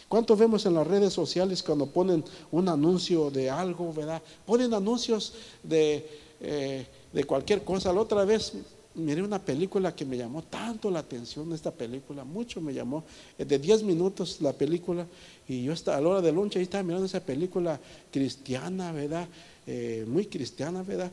¿Cuánto 0.10 0.36
vemos 0.36 0.66
en 0.66 0.74
las 0.74 0.86
redes 0.86 1.14
sociales 1.14 1.64
cuando 1.64 1.86
ponen 1.86 2.22
un 2.52 2.68
anuncio 2.68 3.32
de 3.32 3.50
algo, 3.50 3.94
verdad? 3.94 4.22
Ponen 4.46 4.74
anuncios 4.74 5.36
de, 5.64 6.06
eh, 6.42 6.86
de 7.14 7.24
cualquier 7.24 7.64
cosa. 7.64 7.94
La 7.94 8.02
otra 8.02 8.26
vez 8.26 8.52
miré 8.98 9.22
una 9.22 9.40
película 9.40 9.96
que 9.96 10.06
me 10.06 10.18
llamó 10.18 10.44
tanto 10.44 10.92
la 10.92 11.00
atención, 11.00 11.54
esta 11.54 11.72
película, 11.72 12.24
mucho 12.24 12.60
me 12.60 12.74
llamó, 12.74 13.04
eh, 13.38 13.46
de 13.46 13.60
10 13.60 13.84
minutos 13.84 14.42
la 14.42 14.54
película, 14.54 15.06
y 15.48 15.64
yo 15.64 15.74
estaba, 15.74 15.98
a 15.98 16.02
la 16.02 16.10
hora 16.10 16.22
de 16.22 16.32
lunch 16.32 16.58
ahí 16.58 16.64
estaba 16.64 16.84
mirando 16.84 17.06
esa 17.06 17.20
película 17.20 17.80
cristiana, 18.12 18.92
¿verdad? 18.92 19.28
Eh, 19.66 20.06
muy 20.08 20.26
cristiana, 20.26 20.84
¿verdad? 20.84 21.12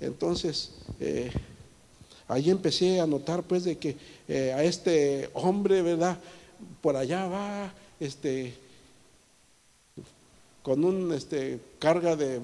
Entonces, 0.00 0.72
eh, 0.98 1.30
ahí 2.28 2.50
empecé 2.50 3.00
a 3.00 3.06
notar 3.06 3.42
pues 3.42 3.64
de 3.64 3.76
que 3.78 3.96
a 4.54 4.62
este 4.62 5.30
hombre, 5.34 5.82
¿verdad? 5.82 6.18
Por 6.80 6.96
allá 6.96 7.26
va, 7.26 7.72
este, 7.98 8.54
con 10.62 10.84
un 10.84 11.12
este, 11.12 11.58
carga 11.78 12.16
de 12.16 12.40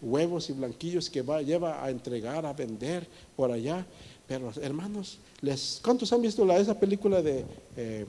huevos 0.00 0.50
y 0.50 0.52
blanquillos 0.52 1.10
que 1.10 1.22
va, 1.22 1.42
lleva 1.42 1.84
a 1.84 1.90
entregar, 1.90 2.44
a 2.46 2.52
vender 2.52 3.06
por 3.36 3.52
allá. 3.52 3.86
Pero 4.28 4.52
hermanos, 4.60 5.18
les, 5.40 5.80
¿cuántos 5.82 6.12
han 6.12 6.20
visto 6.20 6.44
la, 6.44 6.58
esa 6.58 6.78
película 6.78 7.22
de 7.22 7.46
eh, 7.76 8.04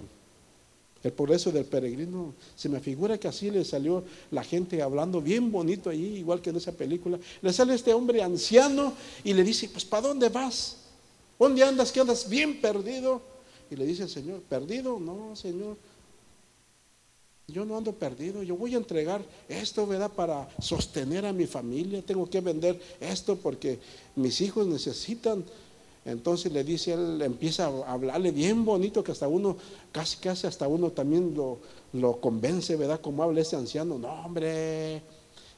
El 1.02 1.14
progreso 1.14 1.50
del 1.50 1.64
peregrino? 1.64 2.34
Se 2.58 2.68
me 2.68 2.82
figura 2.82 3.18
que 3.18 3.30
así 3.30 3.50
le 3.50 3.64
salió 3.64 4.04
la 4.30 4.44
gente 4.44 4.82
hablando 4.82 5.22
bien 5.22 5.50
bonito 5.50 5.90
allí, 5.90 6.18
igual 6.18 6.42
que 6.42 6.50
en 6.50 6.58
esa 6.58 6.74
película. 6.74 7.18
Le 7.42 7.54
sale 7.54 7.74
este 7.74 7.94
hombre 7.94 8.22
anciano 8.22 8.94
y 9.24 9.34
le 9.34 9.44
dice, 9.44 9.70
pues 9.70 9.86
¿para 9.86 10.10
dónde 10.10 10.28
vas? 10.28 10.76
¿Dónde 11.40 11.64
andas? 11.64 11.90
¿Que 11.94 12.02
andas 12.02 12.28
bien 12.28 12.60
perdido? 12.60 13.22
Y 13.72 13.78
le 13.78 13.86
dice 13.86 14.04
el 14.04 14.10
Señor, 14.10 14.42
¿perdido? 14.42 15.00
No, 15.00 15.38
Señor. 15.38 15.78
Yo 17.48 17.66
no 17.66 17.78
ando 17.78 17.94
perdido, 17.94 18.44
yo 18.44 18.56
voy 18.56 18.76
a 18.76 18.78
entregar 18.78 19.24
esto, 19.48 19.88
¿verdad? 19.88 20.12
Para 20.12 20.48
sostener 20.62 21.26
a 21.26 21.34
mi 21.34 21.48
familia. 21.48 22.04
Tengo 22.06 22.30
que 22.30 22.42
vender 22.42 22.80
esto 23.00 23.38
porque 23.38 23.80
mis 24.16 24.42
hijos 24.42 24.68
necesitan 24.68 25.44
Entonces 26.06 26.52
le 26.52 26.64
dice, 26.64 26.94
él 26.94 27.22
empieza 27.22 27.68
a 27.68 27.92
hablarle 27.92 28.32
bien 28.32 28.66
bonito, 28.66 29.04
que 29.04 29.12
hasta 29.12 29.28
uno, 29.28 29.58
casi 29.92 30.18
casi 30.18 30.48
hasta 30.48 30.68
uno 30.68 30.92
también 30.92 31.34
lo, 31.36 31.60
lo 31.94 32.20
convence, 32.20 32.76
¿verdad? 32.76 33.02
Como 33.02 33.22
habla 33.22 33.42
ese 33.42 33.56
anciano, 33.56 34.00
no 34.00 34.08
hombre, 34.26 35.02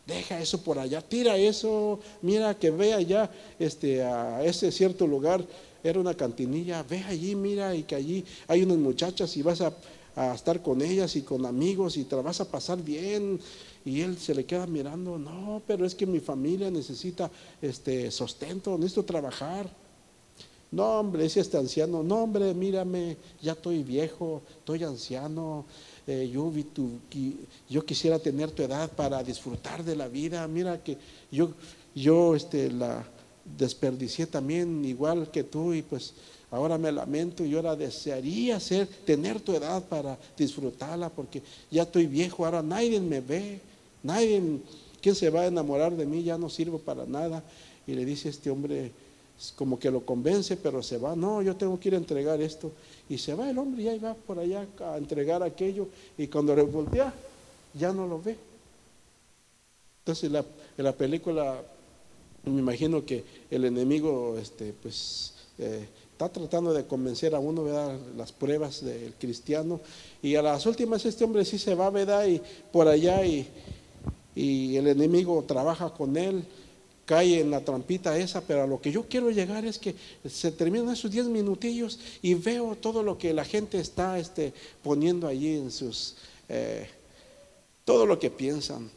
deja 0.05 0.41
eso 0.41 0.61
por 0.61 0.79
allá, 0.79 1.01
tira 1.01 1.37
eso, 1.37 1.99
mira 2.21 2.57
que 2.57 2.71
ve 2.71 2.93
allá 2.93 3.29
este, 3.59 4.03
a 4.03 4.43
ese 4.43 4.71
cierto 4.71 5.05
lugar, 5.05 5.45
era 5.83 5.99
una 5.99 6.15
cantinilla, 6.15 6.83
ve 6.83 7.03
allí, 7.07 7.35
mira, 7.35 7.75
y 7.75 7.83
que 7.83 7.95
allí 7.95 8.25
hay 8.47 8.63
unas 8.63 8.77
muchachas 8.77 9.35
y 9.37 9.41
vas 9.41 9.61
a, 9.61 9.73
a 10.15 10.33
estar 10.33 10.61
con 10.61 10.81
ellas 10.81 11.15
y 11.15 11.21
con 11.21 11.45
amigos 11.45 11.97
y 11.97 12.03
te 12.03 12.15
la 12.15 12.21
vas 12.21 12.41
a 12.41 12.49
pasar 12.49 12.81
bien. 12.81 13.39
Y 13.83 14.01
él 14.01 14.17
se 14.17 14.35
le 14.35 14.45
queda 14.45 14.67
mirando, 14.67 15.17
no, 15.17 15.61
pero 15.65 15.85
es 15.85 15.95
que 15.95 16.05
mi 16.05 16.19
familia 16.19 16.69
necesita 16.69 17.31
este 17.61 18.11
sostento, 18.11 18.77
necesito 18.77 19.05
trabajar. 19.05 19.80
No, 20.71 20.99
hombre, 20.99 21.23
dice 21.23 21.41
este 21.41 21.57
anciano, 21.57 22.01
no, 22.01 22.23
hombre, 22.23 22.53
mírame, 22.53 23.17
ya 23.41 23.51
estoy 23.51 23.83
viejo, 23.83 24.41
estoy 24.59 24.85
anciano, 24.85 25.65
eh, 26.07 26.29
yo, 26.33 26.49
yo 27.69 27.85
quisiera 27.85 28.17
tener 28.19 28.51
tu 28.51 28.63
edad 28.63 28.89
para 28.89 29.21
disfrutar 29.21 29.83
de 29.83 29.97
la 29.97 30.07
vida. 30.07 30.47
Mira 30.47 30.81
que 30.81 30.97
yo, 31.29 31.51
yo 31.93 32.35
este, 32.37 32.71
la 32.71 33.05
desperdicié 33.57 34.27
también 34.27 34.85
igual 34.85 35.29
que 35.29 35.43
tú 35.43 35.73
y 35.73 35.81
pues 35.81 36.13
ahora 36.51 36.77
me 36.77 36.91
lamento 36.91 37.43
y 37.43 37.53
ahora 37.55 37.75
desearía 37.75 38.57
ser, 38.61 38.87
tener 38.87 39.41
tu 39.41 39.53
edad 39.53 39.83
para 39.83 40.17
disfrutarla 40.37 41.09
porque 41.09 41.43
ya 41.69 41.83
estoy 41.83 42.07
viejo, 42.07 42.45
ahora 42.45 42.61
nadie 42.61 42.99
me 43.01 43.19
ve, 43.19 43.59
nadie, 44.03 44.41
¿quién 45.01 45.15
se 45.15 45.29
va 45.29 45.41
a 45.41 45.47
enamorar 45.47 45.95
de 45.97 46.05
mí? 46.05 46.23
Ya 46.23 46.37
no 46.37 46.49
sirvo 46.49 46.79
para 46.79 47.05
nada. 47.05 47.43
Y 47.87 47.93
le 47.93 48.05
dice 48.05 48.29
este 48.29 48.49
hombre, 48.49 48.91
como 49.55 49.79
que 49.79 49.89
lo 49.89 50.05
convence, 50.05 50.57
pero 50.57 50.83
se 50.83 50.97
va, 50.97 51.15
no, 51.15 51.41
yo 51.41 51.55
tengo 51.55 51.79
que 51.79 51.89
ir 51.89 51.95
a 51.95 51.97
entregar 51.97 52.41
esto. 52.41 52.71
Y 53.09 53.17
se 53.17 53.33
va 53.33 53.49
el 53.49 53.57
hombre 53.57 53.83
y 53.83 53.87
ahí 53.87 53.99
va 53.99 54.13
por 54.13 54.39
allá 54.39 54.65
a 54.79 54.97
entregar 54.97 55.43
aquello 55.43 55.87
y 56.17 56.27
cuando 56.27 56.55
le 56.55 56.63
voltea, 56.63 57.13
ya 57.73 57.91
no 57.91 58.07
lo 58.07 58.21
ve. 58.21 58.37
Entonces 60.03 60.31
en 60.77 60.83
la 60.83 60.93
película 60.93 61.61
me 62.43 62.59
imagino 62.59 63.05
que 63.05 63.23
el 63.49 63.65
enemigo 63.65 64.37
este, 64.37 64.73
pues, 64.73 65.33
eh, 65.59 65.87
está 66.11 66.29
tratando 66.29 66.73
de 66.73 66.85
convencer 66.85 67.35
a 67.35 67.39
uno, 67.39 67.63
¿verdad? 67.63 67.97
Las 68.17 68.31
pruebas 68.31 68.83
del 68.83 69.13
cristiano. 69.19 69.79
Y 70.21 70.35
a 70.35 70.41
las 70.41 70.65
últimas 70.65 71.05
este 71.05 71.23
hombre 71.23 71.45
sí 71.45 71.59
se 71.59 71.75
va, 71.75 71.89
¿verdad? 71.89 72.25
Y 72.25 72.41
por 72.71 72.87
allá 72.87 73.23
y, 73.25 73.47
y 74.35 74.75
el 74.75 74.87
enemigo 74.87 75.43
trabaja 75.47 75.91
con 75.91 76.17
él 76.17 76.43
cae 77.05 77.39
en 77.39 77.51
la 77.51 77.61
trampita 77.61 78.17
esa, 78.17 78.41
pero 78.41 78.63
a 78.63 78.67
lo 78.67 78.81
que 78.81 78.91
yo 78.91 79.03
quiero 79.07 79.31
llegar 79.31 79.65
es 79.65 79.77
que 79.77 79.95
se 80.25 80.51
terminan 80.51 80.93
esos 80.93 81.11
10 81.11 81.27
minutillos 81.27 81.99
y 82.21 82.33
veo 82.33 82.75
todo 82.75 83.03
lo 83.03 83.17
que 83.17 83.33
la 83.33 83.45
gente 83.45 83.79
está 83.79 84.19
este, 84.19 84.53
poniendo 84.83 85.27
allí 85.27 85.55
en 85.57 85.71
sus, 85.71 86.15
eh, 86.47 86.87
todo 87.85 88.05
lo 88.05 88.19
que 88.19 88.29
piensan. 88.29 88.89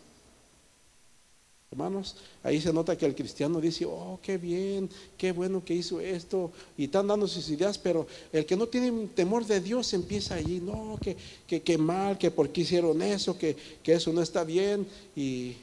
Hermanos, 1.75 2.15
ahí 2.45 2.61
se 2.61 2.73
nota 2.73 2.97
que 2.97 3.05
el 3.05 3.17
cristiano 3.17 3.61
dice, 3.61 3.85
oh, 3.85 4.21
qué 4.23 4.39
bien, 4.39 4.89
qué 5.19 5.33
bueno 5.33 5.65
que 5.65 5.75
hizo 5.75 6.01
esto, 6.01 6.53
y 6.79 6.85
están 6.85 7.09
dando 7.09 7.27
sus 7.27 7.49
ideas, 7.49 7.79
pero 7.79 8.07
el 8.33 8.47
que 8.47 8.55
no 8.55 8.69
tiene 8.69 9.09
temor 9.09 9.45
de 9.45 9.61
Dios 9.61 9.93
empieza 9.93 10.37
allí, 10.37 10.61
no, 10.61 10.97
que, 11.03 11.17
que, 11.63 11.79
mal, 11.79 12.17
que 12.17 12.31
por 12.31 12.51
qué 12.51 12.61
hicieron 12.61 13.03
eso, 13.03 13.37
que, 13.37 13.57
que 13.83 13.95
eso 13.95 14.13
no 14.13 14.23
está 14.23 14.45
bien, 14.45 14.87
y 15.17 15.57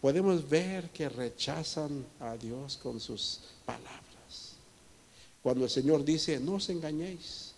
podemos 0.00 0.48
ver 0.48 0.90
que 0.90 1.08
rechazan 1.08 2.04
a 2.20 2.36
Dios 2.36 2.78
con 2.82 3.00
sus 3.00 3.40
palabras. 3.64 4.02
Cuando 5.42 5.64
el 5.64 5.70
Señor 5.70 6.04
dice, 6.04 6.38
no 6.40 6.54
os 6.54 6.68
engañéis, 6.68 7.52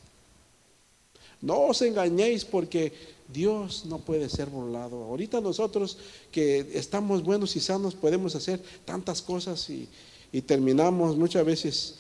no 1.43 1.61
os 1.63 1.83
engañéis 1.83 2.45
porque 2.45 2.93
Dios 3.33 3.85
no 3.87 3.99
puede 3.99 4.29
ser 4.29 4.49
burlado. 4.49 5.05
Ahorita 5.05 5.41
nosotros 5.41 5.99
que 6.31 6.71
estamos 6.75 7.23
buenos 7.23 7.57
y 7.57 7.61
sanos 7.61 7.95
podemos 7.95 8.35
hacer 8.35 8.63
tantas 8.85 9.23
cosas 9.23 9.69
y, 9.71 9.89
y 10.33 10.43
terminamos 10.43 11.17
muchas 11.17 11.45
veces 11.45 11.95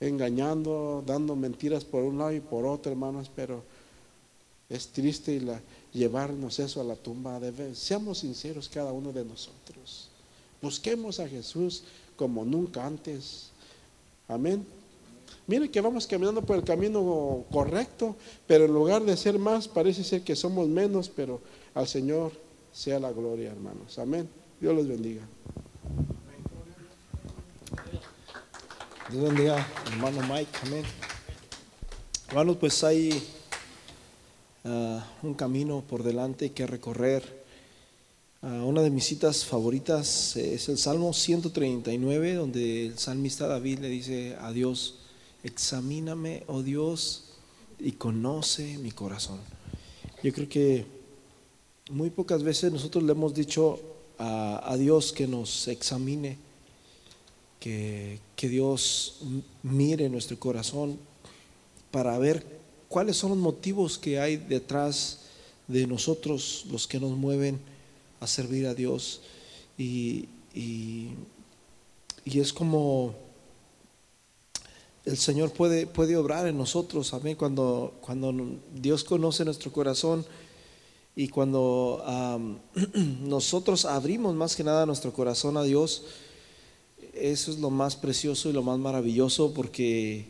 engañando, 0.00 1.02
dando 1.06 1.36
mentiras 1.36 1.84
por 1.84 2.02
un 2.02 2.18
lado 2.18 2.32
y 2.32 2.40
por 2.40 2.66
otro, 2.66 2.92
hermanos, 2.92 3.30
pero 3.34 3.62
es 4.68 4.88
triste 4.88 5.32
y 5.32 5.40
la, 5.40 5.60
llevarnos 5.94 6.58
eso 6.58 6.80
a 6.80 6.84
la 6.84 6.96
tumba. 6.96 7.40
De 7.40 7.74
Seamos 7.74 8.18
sinceros 8.18 8.68
cada 8.68 8.92
uno 8.92 9.12
de 9.12 9.24
nosotros. 9.24 10.10
Busquemos 10.60 11.20
a 11.20 11.28
Jesús 11.28 11.84
como 12.16 12.44
nunca 12.44 12.84
antes. 12.84 13.50
Amén. 14.28 14.66
Miren 15.46 15.70
que 15.70 15.80
vamos 15.80 16.06
caminando 16.06 16.42
por 16.42 16.56
el 16.56 16.64
camino 16.64 17.44
correcto, 17.50 18.16
pero 18.46 18.64
en 18.64 18.72
lugar 18.72 19.02
de 19.02 19.16
ser 19.16 19.38
más, 19.38 19.68
parece 19.68 20.02
ser 20.02 20.22
que 20.22 20.34
somos 20.34 20.68
menos, 20.68 21.10
pero 21.10 21.40
al 21.74 21.86
Señor 21.86 22.32
sea 22.72 22.98
la 22.98 23.12
gloria, 23.12 23.50
hermanos. 23.50 23.98
Amén. 23.98 24.28
Dios 24.60 24.74
los 24.74 24.88
bendiga. 24.88 25.22
Dios 29.10 29.22
bendiga, 29.22 29.66
hermano 29.92 30.22
Mike. 30.22 30.50
Amén. 30.62 30.84
Hermanos, 32.28 32.56
pues 32.56 32.82
hay 32.82 33.22
Ah, 34.66 35.04
un 35.22 35.34
camino 35.34 35.84
por 35.86 36.02
delante 36.02 36.52
que 36.52 36.66
recorrer. 36.66 37.44
Ah, 38.40 38.64
una 38.64 38.80
de 38.80 38.88
mis 38.88 39.04
citas 39.04 39.44
favoritas 39.44 40.36
es 40.36 40.70
el 40.70 40.78
Salmo 40.78 41.12
139, 41.12 42.34
donde 42.34 42.86
el 42.86 42.98
salmista 42.98 43.46
David 43.46 43.80
le 43.80 43.90
dice 43.90 44.36
a 44.40 44.52
Dios, 44.52 45.00
examíname, 45.42 46.44
oh 46.46 46.62
Dios, 46.62 47.24
y 47.78 47.92
conoce 47.92 48.78
mi 48.78 48.90
corazón. 48.90 49.38
Yo 50.22 50.32
creo 50.32 50.48
que 50.48 50.86
muy 51.90 52.08
pocas 52.08 52.42
veces 52.42 52.72
nosotros 52.72 53.04
le 53.04 53.12
hemos 53.12 53.34
dicho 53.34 53.78
a, 54.18 54.74
Dios 54.78 55.12
que 55.12 55.26
nos 55.26 55.68
examine, 55.68 56.38
que, 57.60 58.18
que 58.34 58.48
Dios 58.48 59.20
mire 59.62 60.08
nuestro 60.08 60.38
corazón 60.38 60.98
para 61.90 62.16
ver 62.18 62.53
cuáles 62.94 63.16
son 63.16 63.30
los 63.30 63.38
motivos 63.38 63.98
que 63.98 64.20
hay 64.20 64.36
detrás 64.36 65.18
de 65.66 65.84
nosotros, 65.84 66.64
los 66.70 66.86
que 66.86 67.00
nos 67.00 67.10
mueven 67.10 67.58
a 68.20 68.28
servir 68.28 68.68
a 68.68 68.74
Dios. 68.74 69.20
Y, 69.76 70.28
es 72.24 72.52
como 72.52 73.16
el 75.04 75.16
Señor 75.18 75.50
puede, 75.50 75.88
puede 75.88 76.16
obrar 76.16 76.46
en 76.46 76.56
nosotros, 76.56 77.12
amén, 77.14 77.34
cuando, 77.34 77.94
cuando 78.00 78.32
Dios 78.72 79.02
conoce 79.02 79.44
nuestro 79.44 79.72
corazón 79.72 80.24
y 81.16 81.26
cuando 81.26 82.00
nosotros 83.22 83.86
abrimos 83.86 84.36
más 84.36 84.54
que 84.54 84.62
nada 84.62 84.86
nuestro 84.86 85.12
corazón 85.12 85.56
a 85.56 85.64
Dios, 85.64 86.04
eso 87.12 87.50
es 87.50 87.58
lo 87.58 87.70
más 87.70 87.96
precioso 87.96 88.48
y 88.48 88.52
lo 88.52 88.62
más 88.62 88.78
maravilloso 88.78 89.52
porque 89.52 90.26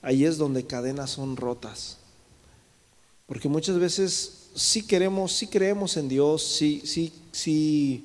ahí 0.00 0.24
es 0.24 0.38
donde 0.38 0.66
cadenas 0.66 1.10
son 1.10 1.36
rotas. 1.36 1.98
Porque 3.26 3.48
muchas 3.48 3.78
veces 3.78 4.50
sí 4.54 4.86
queremos, 4.86 5.32
sí 5.32 5.48
creemos 5.48 5.96
en 5.96 6.08
Dios, 6.08 6.42
sí, 6.42 6.82
sí, 6.84 7.12
sí 7.32 8.04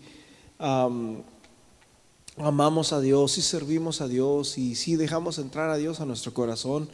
amamos 2.37 2.91
a 2.91 2.99
Dios, 2.99 3.33
sí 3.33 3.41
servimos 3.41 4.01
a 4.01 4.07
Dios 4.07 4.57
y 4.57 4.75
sí 4.75 4.95
dejamos 4.95 5.37
entrar 5.37 5.69
a 5.69 5.77
Dios 5.77 5.99
a 5.99 6.05
nuestro 6.05 6.33
corazón, 6.33 6.89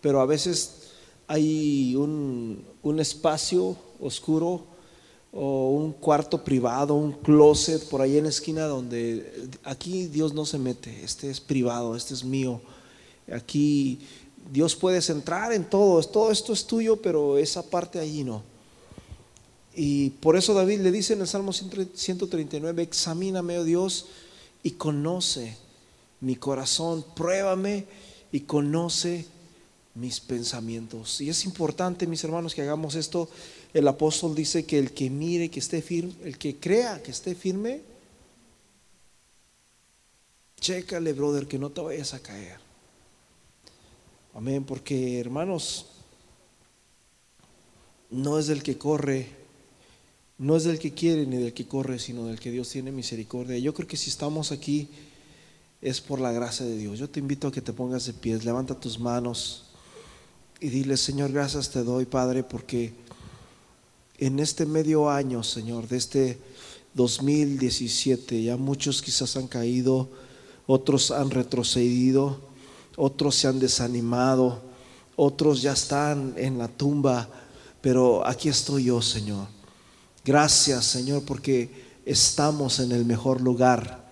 pero 0.00 0.20
a 0.20 0.26
veces 0.26 0.90
hay 1.26 1.96
un, 1.96 2.64
un 2.82 3.00
espacio 3.00 3.76
oscuro 4.00 4.64
o 5.32 5.70
un 5.70 5.92
cuarto 5.92 6.44
privado, 6.44 6.94
un 6.94 7.12
closet 7.12 7.88
por 7.88 8.02
ahí 8.02 8.18
en 8.18 8.24
la 8.24 8.30
esquina 8.30 8.64
donde 8.64 9.48
aquí 9.64 10.08
Dios 10.08 10.34
no 10.34 10.44
se 10.44 10.58
mete, 10.58 11.02
este 11.02 11.30
es 11.30 11.40
privado, 11.40 11.96
este 11.96 12.12
es 12.12 12.22
mío, 12.22 12.60
aquí 13.32 14.00
Dios 14.50 14.76
puedes 14.76 15.08
entrar 15.10 15.52
en 15.52 15.64
todo, 15.64 16.02
todo 16.02 16.30
esto 16.30 16.52
es 16.52 16.66
tuyo, 16.66 17.00
pero 17.00 17.38
esa 17.38 17.62
parte 17.62 17.98
allí 17.98 18.24
no. 18.24 18.42
Y 19.74 20.10
por 20.10 20.36
eso 20.36 20.52
David 20.52 20.80
le 20.80 20.90
dice 20.90 21.14
en 21.14 21.22
el 21.22 21.28
Salmo 21.28 21.52
139, 21.52 22.82
examíname, 22.82 23.58
oh 23.58 23.64
Dios, 23.64 24.06
y 24.62 24.72
conoce 24.72 25.56
mi 26.20 26.36
corazón, 26.36 27.04
pruébame 27.16 27.86
y 28.30 28.40
conoce 28.40 29.26
mis 29.94 30.20
pensamientos. 30.20 31.20
Y 31.20 31.28
es 31.28 31.44
importante, 31.44 32.06
mis 32.06 32.22
hermanos, 32.24 32.54
que 32.54 32.62
hagamos 32.62 32.94
esto. 32.94 33.28
El 33.74 33.88
apóstol 33.88 34.34
dice 34.34 34.64
que 34.64 34.78
el 34.78 34.92
que 34.92 35.10
mire, 35.10 35.50
que 35.50 35.60
esté 35.60 35.82
firme, 35.82 36.14
el 36.24 36.38
que 36.38 36.56
crea 36.56 37.02
que 37.02 37.10
esté 37.10 37.34
firme, 37.34 37.82
chécale, 40.60 41.12
brother, 41.12 41.48
que 41.48 41.58
no 41.58 41.70
te 41.70 41.80
vayas 41.80 42.14
a 42.14 42.20
caer. 42.20 42.61
Amén, 44.34 44.64
porque 44.64 45.20
hermanos, 45.20 45.86
no 48.10 48.38
es 48.38 48.46
del 48.46 48.62
que 48.62 48.78
corre, 48.78 49.28
no 50.38 50.56
es 50.56 50.64
del 50.64 50.78
que 50.78 50.92
quiere 50.92 51.26
ni 51.26 51.36
del 51.36 51.52
que 51.52 51.68
corre, 51.68 51.98
sino 51.98 52.26
del 52.26 52.40
que 52.40 52.50
Dios 52.50 52.70
tiene 52.70 52.92
misericordia. 52.92 53.58
Yo 53.58 53.74
creo 53.74 53.86
que 53.86 53.98
si 53.98 54.08
estamos 54.08 54.50
aquí 54.50 54.88
es 55.82 56.00
por 56.00 56.18
la 56.18 56.32
gracia 56.32 56.64
de 56.64 56.76
Dios. 56.76 56.98
Yo 56.98 57.10
te 57.10 57.20
invito 57.20 57.48
a 57.48 57.52
que 57.52 57.60
te 57.60 57.74
pongas 57.74 58.06
de 58.06 58.14
pies, 58.14 58.44
levanta 58.44 58.78
tus 58.78 58.98
manos 58.98 59.64
y 60.60 60.68
dile, 60.68 60.96
Señor, 60.96 61.32
gracias 61.32 61.70
te 61.70 61.82
doy, 61.82 62.06
Padre, 62.06 62.42
porque 62.42 62.94
en 64.18 64.38
este 64.38 64.64
medio 64.64 65.10
año, 65.10 65.42
Señor, 65.42 65.88
de 65.88 65.96
este 65.96 66.38
2017, 66.94 68.44
ya 68.44 68.56
muchos 68.56 69.02
quizás 69.02 69.36
han 69.36 69.48
caído, 69.48 70.08
otros 70.66 71.10
han 71.10 71.30
retrocedido, 71.30 72.51
otros 72.96 73.36
se 73.36 73.48
han 73.48 73.58
desanimado, 73.58 74.60
otros 75.16 75.62
ya 75.62 75.72
están 75.72 76.34
en 76.36 76.58
la 76.58 76.68
tumba, 76.68 77.28
pero 77.80 78.26
aquí 78.26 78.48
estoy 78.48 78.84
yo, 78.84 79.02
Señor. 79.02 79.46
Gracias, 80.24 80.84
Señor, 80.84 81.24
porque 81.24 82.00
estamos 82.04 82.78
en 82.78 82.92
el 82.92 83.04
mejor 83.04 83.40
lugar, 83.40 84.10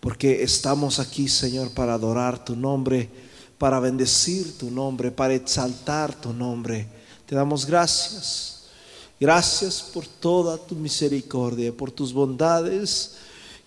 porque 0.00 0.42
estamos 0.42 0.98
aquí, 0.98 1.28
Señor, 1.28 1.70
para 1.70 1.94
adorar 1.94 2.44
tu 2.44 2.54
nombre 2.54 3.08
para 3.58 3.80
bendecir 3.80 4.56
tu 4.56 4.70
nombre, 4.70 5.10
para 5.10 5.34
exaltar 5.34 6.14
tu 6.18 6.32
nombre. 6.32 6.86
Te 7.26 7.34
damos 7.34 7.66
gracias. 7.66 8.54
Gracias 9.20 9.82
por 9.82 10.06
toda 10.06 10.56
tu 10.56 10.76
misericordia, 10.76 11.76
por 11.76 11.90
tus 11.90 12.12
bondades 12.12 13.16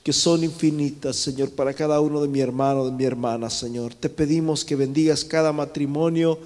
que 0.04 0.14
son 0.14 0.44
infinitas, 0.44 1.16
Señor, 1.16 1.52
para 1.52 1.74
cada 1.74 2.02
uno 2.02 2.22
de 2.22 2.28
mi 2.28 2.40
hermano, 2.40 2.86
de 2.86 2.92
mi 2.92 3.04
hermana, 3.04 3.50
Señor. 3.50 3.94
Te 3.94 4.10
pedimos 4.10 4.66
que 4.66 4.76
bendigas 4.76 5.24
cada 5.24 5.54
matrimonio 5.54 6.40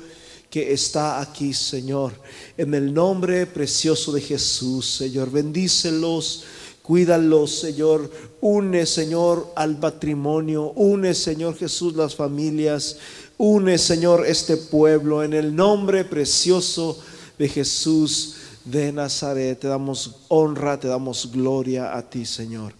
que 0.49 0.73
está 0.73 1.21
aquí, 1.21 1.53
Señor. 1.53 2.13
En 2.57 2.73
el 2.73 2.93
nombre 2.93 3.45
precioso 3.45 4.11
de 4.11 4.21
Jesús, 4.21 4.85
Señor. 4.97 5.31
Bendícelos, 5.31 6.43
cuídalos, 6.81 7.59
Señor. 7.59 8.11
Une, 8.41 8.85
Señor, 8.85 9.51
al 9.55 9.77
matrimonio. 9.79 10.71
Une, 10.75 11.13
Señor 11.13 11.55
Jesús, 11.57 11.95
las 11.95 12.13
familias. 12.13 12.97
Une, 13.37 13.77
Señor, 13.77 14.25
este 14.25 14.57
pueblo 14.57 15.23
en 15.23 15.33
el 15.33 15.55
nombre 15.55 16.03
precioso 16.03 16.99
de 17.39 17.47
Jesús 17.47 18.35
de 18.65 18.91
Nazaret. 18.91 19.59
Te 19.59 19.69
damos 19.69 20.17
honra, 20.27 20.77
te 20.77 20.89
damos 20.89 21.31
gloria 21.31 21.95
a 21.95 22.09
ti, 22.09 22.25
Señor. 22.25 22.73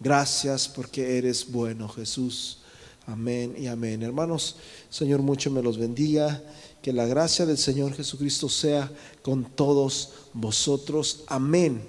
Gracias 0.00 0.66
porque 0.66 1.18
eres 1.18 1.52
bueno, 1.52 1.86
Jesús. 1.86 2.58
Amén 3.06 3.54
y 3.58 3.66
amén. 3.66 4.02
Hermanos, 4.02 4.56
Señor, 4.88 5.20
mucho 5.20 5.50
me 5.50 5.62
los 5.62 5.78
bendiga. 5.78 6.42
Que 6.80 6.94
la 6.94 7.04
gracia 7.04 7.44
del 7.44 7.58
Señor 7.58 7.92
Jesucristo 7.92 8.48
sea 8.48 8.90
con 9.20 9.44
todos 9.44 10.14
vosotros. 10.32 11.24
Amén. 11.26 11.86